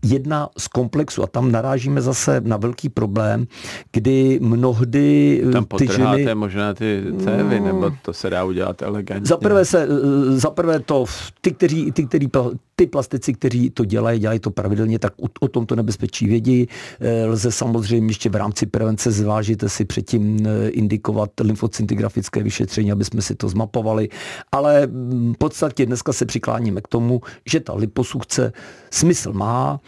jedna 0.04 0.50
z 0.58 0.68
komplexů 0.68 1.24
a 1.24 1.28
tam 1.28 1.52
narážíme 1.52 2.02
zase 2.02 2.42
na 2.46 2.58
velký 2.58 2.90
problém, 2.90 3.48
kdy 3.92 4.40
mnohdy 4.42 5.42
eh, 5.48 5.52
tam 5.52 5.66
ty 5.66 5.88
ženy... 5.88 6.36
možná 6.36 6.74
ty 6.74 7.04
cévy, 7.24 7.60
no, 7.60 7.66
nebo 7.66 7.92
to 8.02 8.14
se 8.14 8.30
dá 8.30 8.44
udělat 8.44 8.82
elegantně. 8.82 9.28
Za 9.28 9.38
prvé, 9.38 9.66
se, 9.66 9.84
eh, 9.84 10.32
za 10.32 10.50
prvé 10.50 10.80
to, 10.80 11.06
ty, 11.42 11.52
kteří, 11.52 11.92
ty, 11.92 12.06
kteří, 12.06 12.30
ty 12.76 12.88
plastici, 12.88 13.34
kteří 13.34 13.70
to 13.70 13.86
dělají, 13.86 14.20
dělají 14.20 14.40
to 14.40 14.52
pravidelně, 14.52 15.00
tak 15.00 15.14
o, 15.22 15.28
o 15.40 15.48
tomto 15.48 15.76
nebezpečí 15.76 16.28
vědí. 16.28 16.68
Eh, 17.00 17.26
lze 17.26 17.52
samozřejmě 17.52 18.10
ještě 18.10 18.30
v 18.30 18.36
rámci 18.36 18.66
prevence 18.66 19.12
zvážit 19.12 19.64
si 19.68 19.86
předtím 19.86 20.48
indikovat 20.68 21.30
lymfocintigrafické 21.40 22.44
vyšetření, 22.44 22.92
aby 22.92 23.06
jsme 23.06 23.22
si 23.22 23.36
to 23.36 23.50
zmapovali. 23.50 24.10
Ale 24.52 24.88
mm, 24.88 25.34
v 25.34 25.38
podstatě 25.38 25.86
dneska 25.86 26.14
se 26.14 26.26
přikláníme 26.26 26.82
k 26.82 26.88
tomu, 26.88 27.22
že 27.46 27.60
ta 27.60 27.74
liposukce 27.74 28.54
smysl 28.92 29.34
má, 29.34 29.80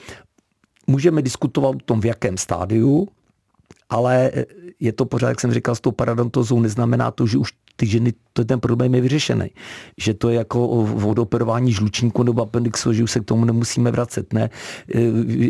Můžeme 0.89 1.21
diskutovat 1.21 1.75
o 1.75 1.85
tom, 1.85 2.01
v 2.01 2.05
jakém 2.05 2.37
stádiu, 2.37 3.07
ale 3.89 4.31
je 4.79 4.93
to 4.93 5.05
pořád, 5.05 5.29
jak 5.29 5.41
jsem 5.41 5.53
říkal, 5.53 5.75
s 5.75 5.81
tou 5.81 5.91
paradontozou 5.91 6.59
neznamená 6.59 7.11
to, 7.11 7.27
že 7.27 7.37
už 7.37 7.51
ty 7.77 7.85
ženy, 7.85 8.13
to 8.33 8.45
ten 8.45 8.59
problém 8.59 8.95
je 8.95 9.01
vyřešený. 9.01 9.49
Že 9.97 10.13
to 10.13 10.29
je 10.29 10.35
jako 10.35 10.83
v 10.83 11.07
odoperování 11.07 11.71
žlučníku 11.71 12.23
nebo 12.23 12.41
appendixu, 12.41 12.93
že 12.93 13.03
už 13.03 13.11
se 13.11 13.19
k 13.19 13.23
tomu 13.23 13.45
nemusíme 13.45 13.91
vracet. 13.91 14.33
Ne? 14.33 14.49
E, 14.95 14.99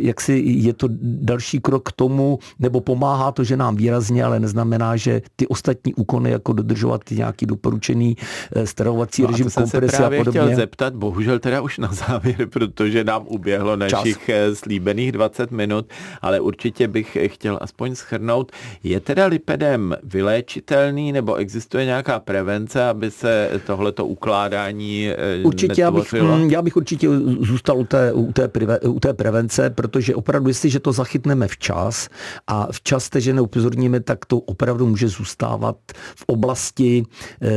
jak 0.08 0.22
si 0.22 0.44
je 0.46 0.74
to 0.74 0.88
další 1.02 1.60
krok 1.60 1.90
k 1.90 1.92
tomu, 1.92 2.40
nebo 2.60 2.82
pomáhá 2.82 3.32
to, 3.32 3.44
že 3.44 3.58
nám 3.58 3.76
výrazně, 3.76 4.24
ale 4.24 4.40
neznamená, 4.40 4.96
že 4.96 5.22
ty 5.36 5.48
ostatní 5.48 5.94
úkony, 5.94 6.32
jako 6.32 6.54
dodržovat 6.54 7.04
ty 7.04 7.16
nějaký 7.16 7.46
doporučený 7.46 8.18
e, 8.56 8.68
stravovací 8.68 9.22
no 9.22 9.28
režim, 9.28 9.48
kompresy 9.50 10.04
a 10.04 10.10
podobně. 10.10 10.42
chtěl 10.42 10.56
zeptat, 10.56 10.96
bohužel 10.96 11.40
teda 11.40 11.62
už 11.62 11.78
na 11.78 11.90
závěr, 11.94 12.46
protože 12.50 13.04
nám 13.04 13.26
uběhlo 13.28 13.76
našich 13.76 14.18
Čas. 14.18 14.30
E, 14.30 14.56
slíbených 14.56 15.12
20 15.12 15.52
minut, 15.52 15.90
ale 16.22 16.40
určitě 16.40 16.88
bych 16.88 17.18
chtěl 17.28 17.60
aspoň 17.62 17.96
schrnout. 17.96 18.52
Je 18.84 19.00
teda 19.00 19.26
lipedem 19.26 19.96
vyléčitelný 20.04 21.12
nebo 21.12 21.36
existuje 21.36 21.86
nějaká 21.86 22.17
prevence, 22.20 22.84
aby 22.84 23.12
se 23.12 23.62
tohleto 23.66 24.06
ukládání 24.06 25.10
eh, 25.10 25.44
Určitě 25.44 25.82
já 25.82 25.92
bych, 25.92 26.14
mm, 26.14 26.50
já 26.50 26.62
bych 26.62 26.78
určitě 26.78 27.10
zůstal 27.40 27.78
u 27.78 27.86
té, 27.86 28.14
u, 28.14 28.34
té 28.34 28.48
prive, 28.48 28.80
u 28.80 29.00
té 29.00 29.14
prevence, 29.14 29.70
protože 29.70 30.16
opravdu, 30.16 30.50
jestliže 30.50 30.80
to 30.80 30.92
zachytneme 30.92 31.48
včas 31.48 32.10
a 32.48 32.68
včas 32.72 33.10
že 33.18 33.34
neupozorníme, 33.34 34.00
tak 34.00 34.26
to 34.26 34.38
opravdu 34.38 34.88
může 34.88 35.08
zůstávat 35.08 35.78
v 36.16 36.24
oblasti 36.28 37.04
e, 37.42 37.52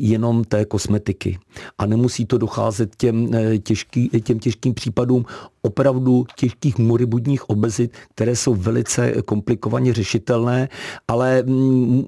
jenom 0.00 0.44
té 0.44 0.64
kosmetiky. 0.64 1.38
A 1.78 1.86
nemusí 1.86 2.26
to 2.26 2.38
docházet 2.38 2.96
těm, 2.96 3.34
eh, 3.34 3.58
těžký, 3.58 4.08
těm 4.08 4.38
těžkým 4.38 4.74
případům 4.74 5.24
opravdu 5.68 6.24
těžkých 6.36 6.78
moribudních 6.78 7.50
obezit, 7.50 7.92
které 8.14 8.36
jsou 8.36 8.54
velice 8.54 9.22
komplikovaně 9.22 9.92
řešitelné, 9.92 10.68
ale 11.08 11.42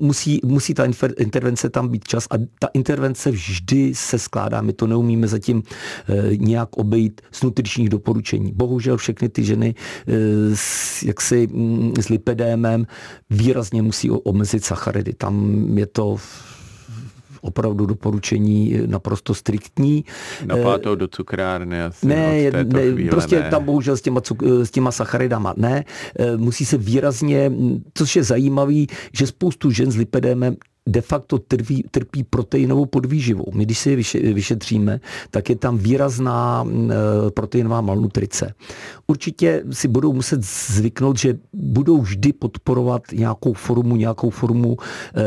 musí, 0.00 0.40
musí 0.44 0.74
ta 0.74 0.84
intervence 1.18 1.70
tam 1.70 1.88
být 1.88 2.08
čas 2.08 2.24
a 2.30 2.34
ta 2.58 2.68
intervence 2.72 3.30
vždy 3.30 3.92
se 3.94 4.18
skládá. 4.18 4.60
My 4.64 4.72
to 4.72 4.86
neumíme 4.86 5.28
zatím 5.28 5.62
e, 5.62 6.36
nějak 6.36 6.76
obejít 6.76 7.20
z 7.32 7.42
nutričních 7.42 7.88
doporučení. 7.88 8.52
Bohužel 8.56 8.96
všechny 8.96 9.28
ty 9.28 9.44
ženy 9.44 9.74
e, 9.74 10.14
s, 10.56 11.02
jaksi, 11.02 11.48
s 12.00 12.08
lipedémem 12.08 12.86
výrazně 13.30 13.82
musí 13.82 14.10
omezit 14.10 14.64
sacharidy. 14.64 15.12
Tam 15.12 15.34
je 15.78 15.86
to 15.86 16.16
opravdu 17.40 17.86
doporučení 17.86 18.78
naprosto 18.86 19.34
striktní. 19.34 20.04
Na 20.44 20.56
pátou 20.56 20.94
do 20.94 21.08
cukrárny 21.08 21.82
asi 21.82 22.06
ne, 22.06 22.50
ne 22.50 22.92
chvíle, 22.92 23.10
prostě 23.10 23.40
ne. 23.40 23.50
tam 23.50 23.64
bohužel 23.64 23.96
s 23.96 24.02
těma, 24.02 24.20
s 24.62 24.70
těma 24.70 24.92
sacharidama 24.92 25.54
ne. 25.56 25.84
E, 26.18 26.36
musí 26.36 26.64
se 26.64 26.78
výrazně, 26.78 27.52
což 27.94 28.16
je 28.16 28.24
zajímavý, 28.24 28.86
že 29.12 29.26
spoustu 29.26 29.70
žen 29.70 29.90
s 29.90 29.96
lipedémem 29.96 30.56
de 30.88 31.00
facto 31.00 31.38
trpí, 31.38 31.84
trpí 31.90 32.24
proteinovou 32.24 32.86
podvýživou. 32.86 33.46
My, 33.54 33.64
když 33.64 33.78
si 33.78 33.90
je 33.90 34.34
vyšetříme, 34.34 35.00
tak 35.30 35.50
je 35.50 35.56
tam 35.56 35.78
výrazná 35.78 36.66
e, 36.66 37.30
proteinová 37.30 37.80
malnutrice. 37.80 38.54
Určitě 39.06 39.62
si 39.70 39.88
budou 39.88 40.12
muset 40.12 40.42
zvyknout, 40.42 41.18
že 41.18 41.38
budou 41.52 42.00
vždy 42.00 42.32
podporovat 42.32 43.02
nějakou 43.12 43.52
formu, 43.52 43.96
nějakou 43.96 44.30
formu 44.30 44.76
e, 45.14 45.22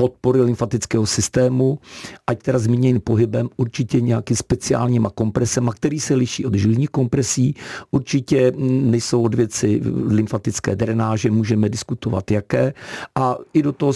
podpory 0.00 0.40
lymfatického 0.40 1.06
systému, 1.06 1.78
ať 2.26 2.42
teda 2.42 2.58
zmíněn 2.58 3.00
pohybem, 3.04 3.48
určitě 3.56 4.00
nějakým 4.00 4.36
speciálníma 4.36 5.10
kompresema, 5.10 5.72
který 5.72 6.00
se 6.00 6.14
liší 6.14 6.46
od 6.46 6.54
žilních 6.54 6.90
kompresí, 6.90 7.54
určitě 7.90 8.52
nejsou 8.56 9.22
od 9.22 9.34
věci 9.34 9.80
lymfatické 10.08 10.76
drenáže, 10.76 11.30
můžeme 11.30 11.68
diskutovat 11.68 12.30
jaké 12.30 12.72
a 13.14 13.36
i 13.52 13.62
do 13.62 13.72
toho 13.72 13.92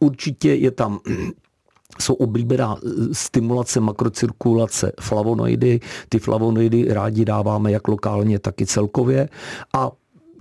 určitě 0.00 0.54
je 0.54 0.70
tam 0.70 1.00
jsou 2.00 2.14
oblíbená 2.14 2.76
stimulace 3.12 3.80
makrocirkulace 3.80 4.92
flavonoidy. 5.00 5.80
Ty 6.08 6.18
flavonoidy 6.18 6.88
rádi 6.88 7.24
dáváme 7.24 7.72
jak 7.72 7.88
lokálně, 7.88 8.38
tak 8.38 8.60
i 8.60 8.66
celkově. 8.66 9.28
A 9.76 9.92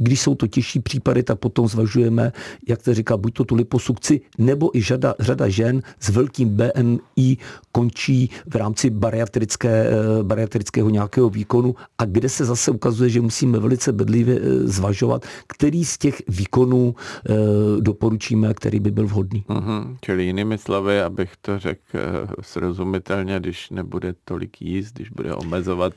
když 0.01 0.21
jsou 0.21 0.35
to 0.35 0.47
těžší 0.47 0.79
případy, 0.79 1.23
tak 1.23 1.39
potom 1.39 1.67
zvažujeme, 1.67 2.31
jak 2.67 2.81
se 2.81 2.93
říká, 2.93 3.17
buď 3.17 3.33
to 3.33 3.43
tu 3.43 3.55
liposukci, 3.55 4.21
nebo 4.37 4.77
i 4.77 4.81
řada, 4.81 5.15
řada 5.19 5.49
žen 5.49 5.81
s 5.99 6.09
velkým 6.09 6.57
BMI 6.57 7.37
končí 7.71 8.29
v 8.47 8.55
rámci 8.55 8.89
bariatrické, 8.89 9.87
eh, 9.87 10.23
bariatrického 10.23 10.89
nějakého 10.89 11.29
výkonu 11.29 11.75
a 11.97 12.05
kde 12.05 12.29
se 12.29 12.45
zase 12.45 12.71
ukazuje, 12.71 13.09
že 13.09 13.21
musíme 13.21 13.59
velice 13.59 13.91
bedlivě 13.91 14.39
eh, 14.41 14.67
zvažovat, 14.67 15.25
který 15.47 15.85
z 15.85 15.97
těch 15.97 16.21
výkonů 16.27 16.95
eh, 16.95 17.33
doporučíme, 17.79 18.53
který 18.53 18.79
by 18.79 18.91
byl 18.91 19.07
vhodný. 19.07 19.45
Mm-hmm. 19.47 19.97
Čili 20.01 20.23
jinými 20.23 20.57
slovy, 20.57 21.01
abych 21.01 21.31
to 21.41 21.59
řekl 21.59 21.97
srozumitelně, 22.41 23.39
když 23.39 23.69
nebude 23.69 24.13
tolik 24.25 24.61
jíst, 24.61 24.93
když 24.93 25.09
bude 25.09 25.35
omezovat 25.35 25.93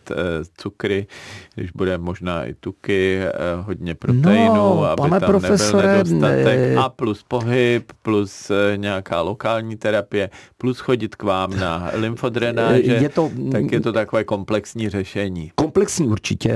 cukry, 0.57 1.07
když 1.55 1.71
bude 1.71 1.99
možná 1.99 2.45
i 2.45 2.55
tuky, 2.55 3.21
hodně 3.63 3.94
hodně 3.95 4.23
proteinu, 4.23 4.55
no, 4.55 4.85
aby 4.85 4.97
pane 4.97 5.21
tam 5.21 5.31
profesore, 5.31 5.97
nebyl 5.97 6.13
nedostatek 6.13 6.75
ne... 6.75 6.77
a 6.77 6.89
plus 6.89 7.23
pohyb, 7.29 7.93
plus 8.03 8.51
eh, 8.51 8.77
nějaká 8.77 9.21
lokální 9.21 9.77
terapie, 9.77 10.31
plus 10.59 10.79
chodit 10.79 11.15
k 11.15 11.23
vám 11.23 11.57
na 11.57 11.91
lymfodrenáže, 11.95 12.83
je 12.83 13.09
to, 13.09 13.31
tak 13.53 13.73
je 13.73 13.81
to 13.81 13.93
takové 13.93 14.25
komplexní 14.25 14.89
řešení. 14.89 15.53
Komplexní 15.55 16.09
určitě. 16.09 16.53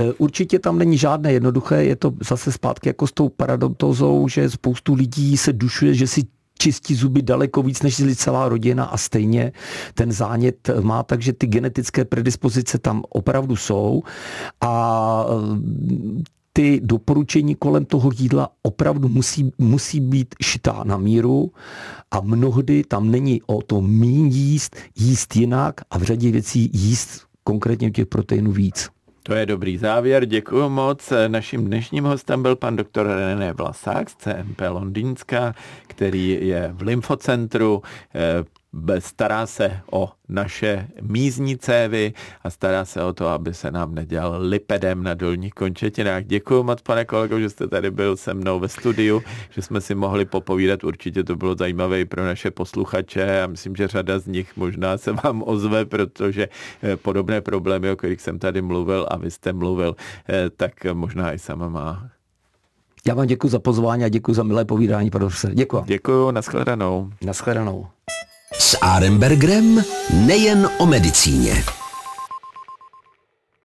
Eh, 0.00 0.12
určitě 0.18 0.58
tam 0.58 0.78
není 0.78 0.98
žádné 0.98 1.32
jednoduché, 1.32 1.84
je 1.84 1.96
to 1.96 2.12
zase 2.28 2.52
zpátky 2.52 2.88
jako 2.88 3.06
s 3.06 3.12
tou 3.12 3.28
paradontozou, 3.28 4.28
že 4.28 4.50
spoustu 4.50 4.94
lidí 4.94 5.36
se 5.36 5.52
dušuje, 5.52 5.94
že 5.94 6.06
si 6.06 6.22
čistí 6.62 6.94
zuby 6.94 7.22
daleko 7.22 7.62
víc 7.62 7.82
než 7.82 8.02
celá 8.16 8.48
rodina 8.48 8.84
a 8.84 8.96
stejně 8.96 9.52
ten 9.94 10.12
zánět 10.12 10.70
má, 10.80 11.02
takže 11.02 11.32
ty 11.32 11.46
genetické 11.46 12.04
predispozice 12.04 12.78
tam 12.78 13.02
opravdu 13.08 13.56
jsou 13.56 14.02
a 14.60 15.24
ty 16.52 16.80
doporučení 16.82 17.54
kolem 17.54 17.84
toho 17.84 18.10
jídla 18.18 18.48
opravdu 18.62 19.08
musí, 19.08 19.52
musí 19.58 20.00
být 20.00 20.34
šitá 20.42 20.82
na 20.84 20.96
míru 20.96 21.52
a 22.10 22.20
mnohdy 22.20 22.84
tam 22.84 23.10
není 23.10 23.42
o 23.46 23.62
to 23.62 23.80
míň 23.80 24.26
jíst, 24.26 24.76
jíst 24.96 25.36
jinak 25.36 25.80
a 25.90 25.98
v 25.98 26.02
řadě 26.02 26.30
věcí 26.30 26.70
jíst 26.72 27.26
konkrétně 27.44 27.90
těch 27.90 28.06
proteinů 28.06 28.52
víc. 28.52 28.88
To 29.22 29.34
je 29.34 29.46
dobrý 29.46 29.78
závěr, 29.78 30.26
děkuji 30.26 30.68
moc. 30.68 31.12
Naším 31.28 31.64
dnešním 31.64 32.04
hostem 32.04 32.42
byl 32.42 32.56
pan 32.56 32.76
doktor 32.76 33.06
René 33.06 33.52
Vlasák 33.52 34.10
z 34.10 34.16
CMP 34.16 34.60
Londýnska, 34.68 35.54
který 35.86 36.48
je 36.48 36.70
v 36.72 36.82
lymfocentru, 36.82 37.82
eh, 38.14 38.44
stará 38.98 39.46
se 39.46 39.80
o 39.90 40.12
naše 40.28 40.88
mízní 41.00 41.58
cévy 41.58 42.12
a 42.42 42.50
stará 42.50 42.84
se 42.84 43.04
o 43.04 43.12
to, 43.12 43.28
aby 43.28 43.54
se 43.54 43.70
nám 43.70 43.94
nedělal 43.94 44.36
lipedem 44.40 45.02
na 45.02 45.14
dolních 45.14 45.54
končetinách. 45.54 46.24
Děkuji 46.24 46.62
moc, 46.62 46.82
pane 46.82 47.04
kolego, 47.04 47.40
že 47.40 47.50
jste 47.50 47.68
tady 47.68 47.90
byl 47.90 48.16
se 48.16 48.34
mnou 48.34 48.60
ve 48.60 48.68
studiu, 48.68 49.22
že 49.50 49.62
jsme 49.62 49.80
si 49.80 49.94
mohli 49.94 50.24
popovídat. 50.24 50.84
Určitě 50.84 51.24
to 51.24 51.36
bylo 51.36 51.54
zajímavé 51.54 52.00
i 52.00 52.04
pro 52.04 52.24
naše 52.24 52.50
posluchače 52.50 53.42
a 53.42 53.46
myslím, 53.46 53.76
že 53.76 53.88
řada 53.88 54.18
z 54.18 54.26
nich 54.26 54.56
možná 54.56 54.98
se 54.98 55.12
vám 55.12 55.42
ozve, 55.46 55.84
protože 55.84 56.48
eh, 56.82 56.96
podobné 56.96 57.40
problémy, 57.40 57.90
o 57.90 57.96
kterých 57.96 58.20
jsem 58.20 58.38
tady 58.38 58.62
mluvil 58.62 59.06
a 59.10 59.16
vy 59.16 59.30
jste 59.30 59.52
mluvil, 59.52 59.96
eh, 60.28 60.50
tak 60.50 60.72
možná 60.92 61.32
i 61.32 61.38
sama 61.38 61.68
má. 61.68 62.08
Já 63.06 63.14
vám 63.14 63.26
děkuji 63.26 63.48
za 63.48 63.58
pozvání 63.58 64.04
a 64.04 64.08
děkuji 64.08 64.34
za 64.34 64.42
milé 64.42 64.64
povídání, 64.64 65.10
profesor. 65.10 65.50
Děkuji. 65.50 65.82
Děkuji, 65.86 66.30
nashledanou. 66.30 67.10
Nashledanou 67.22 67.86
s 68.58 68.76
Arembergrem 68.80 69.84
nejen 70.10 70.70
o 70.78 70.86
medicíně. 70.86 71.64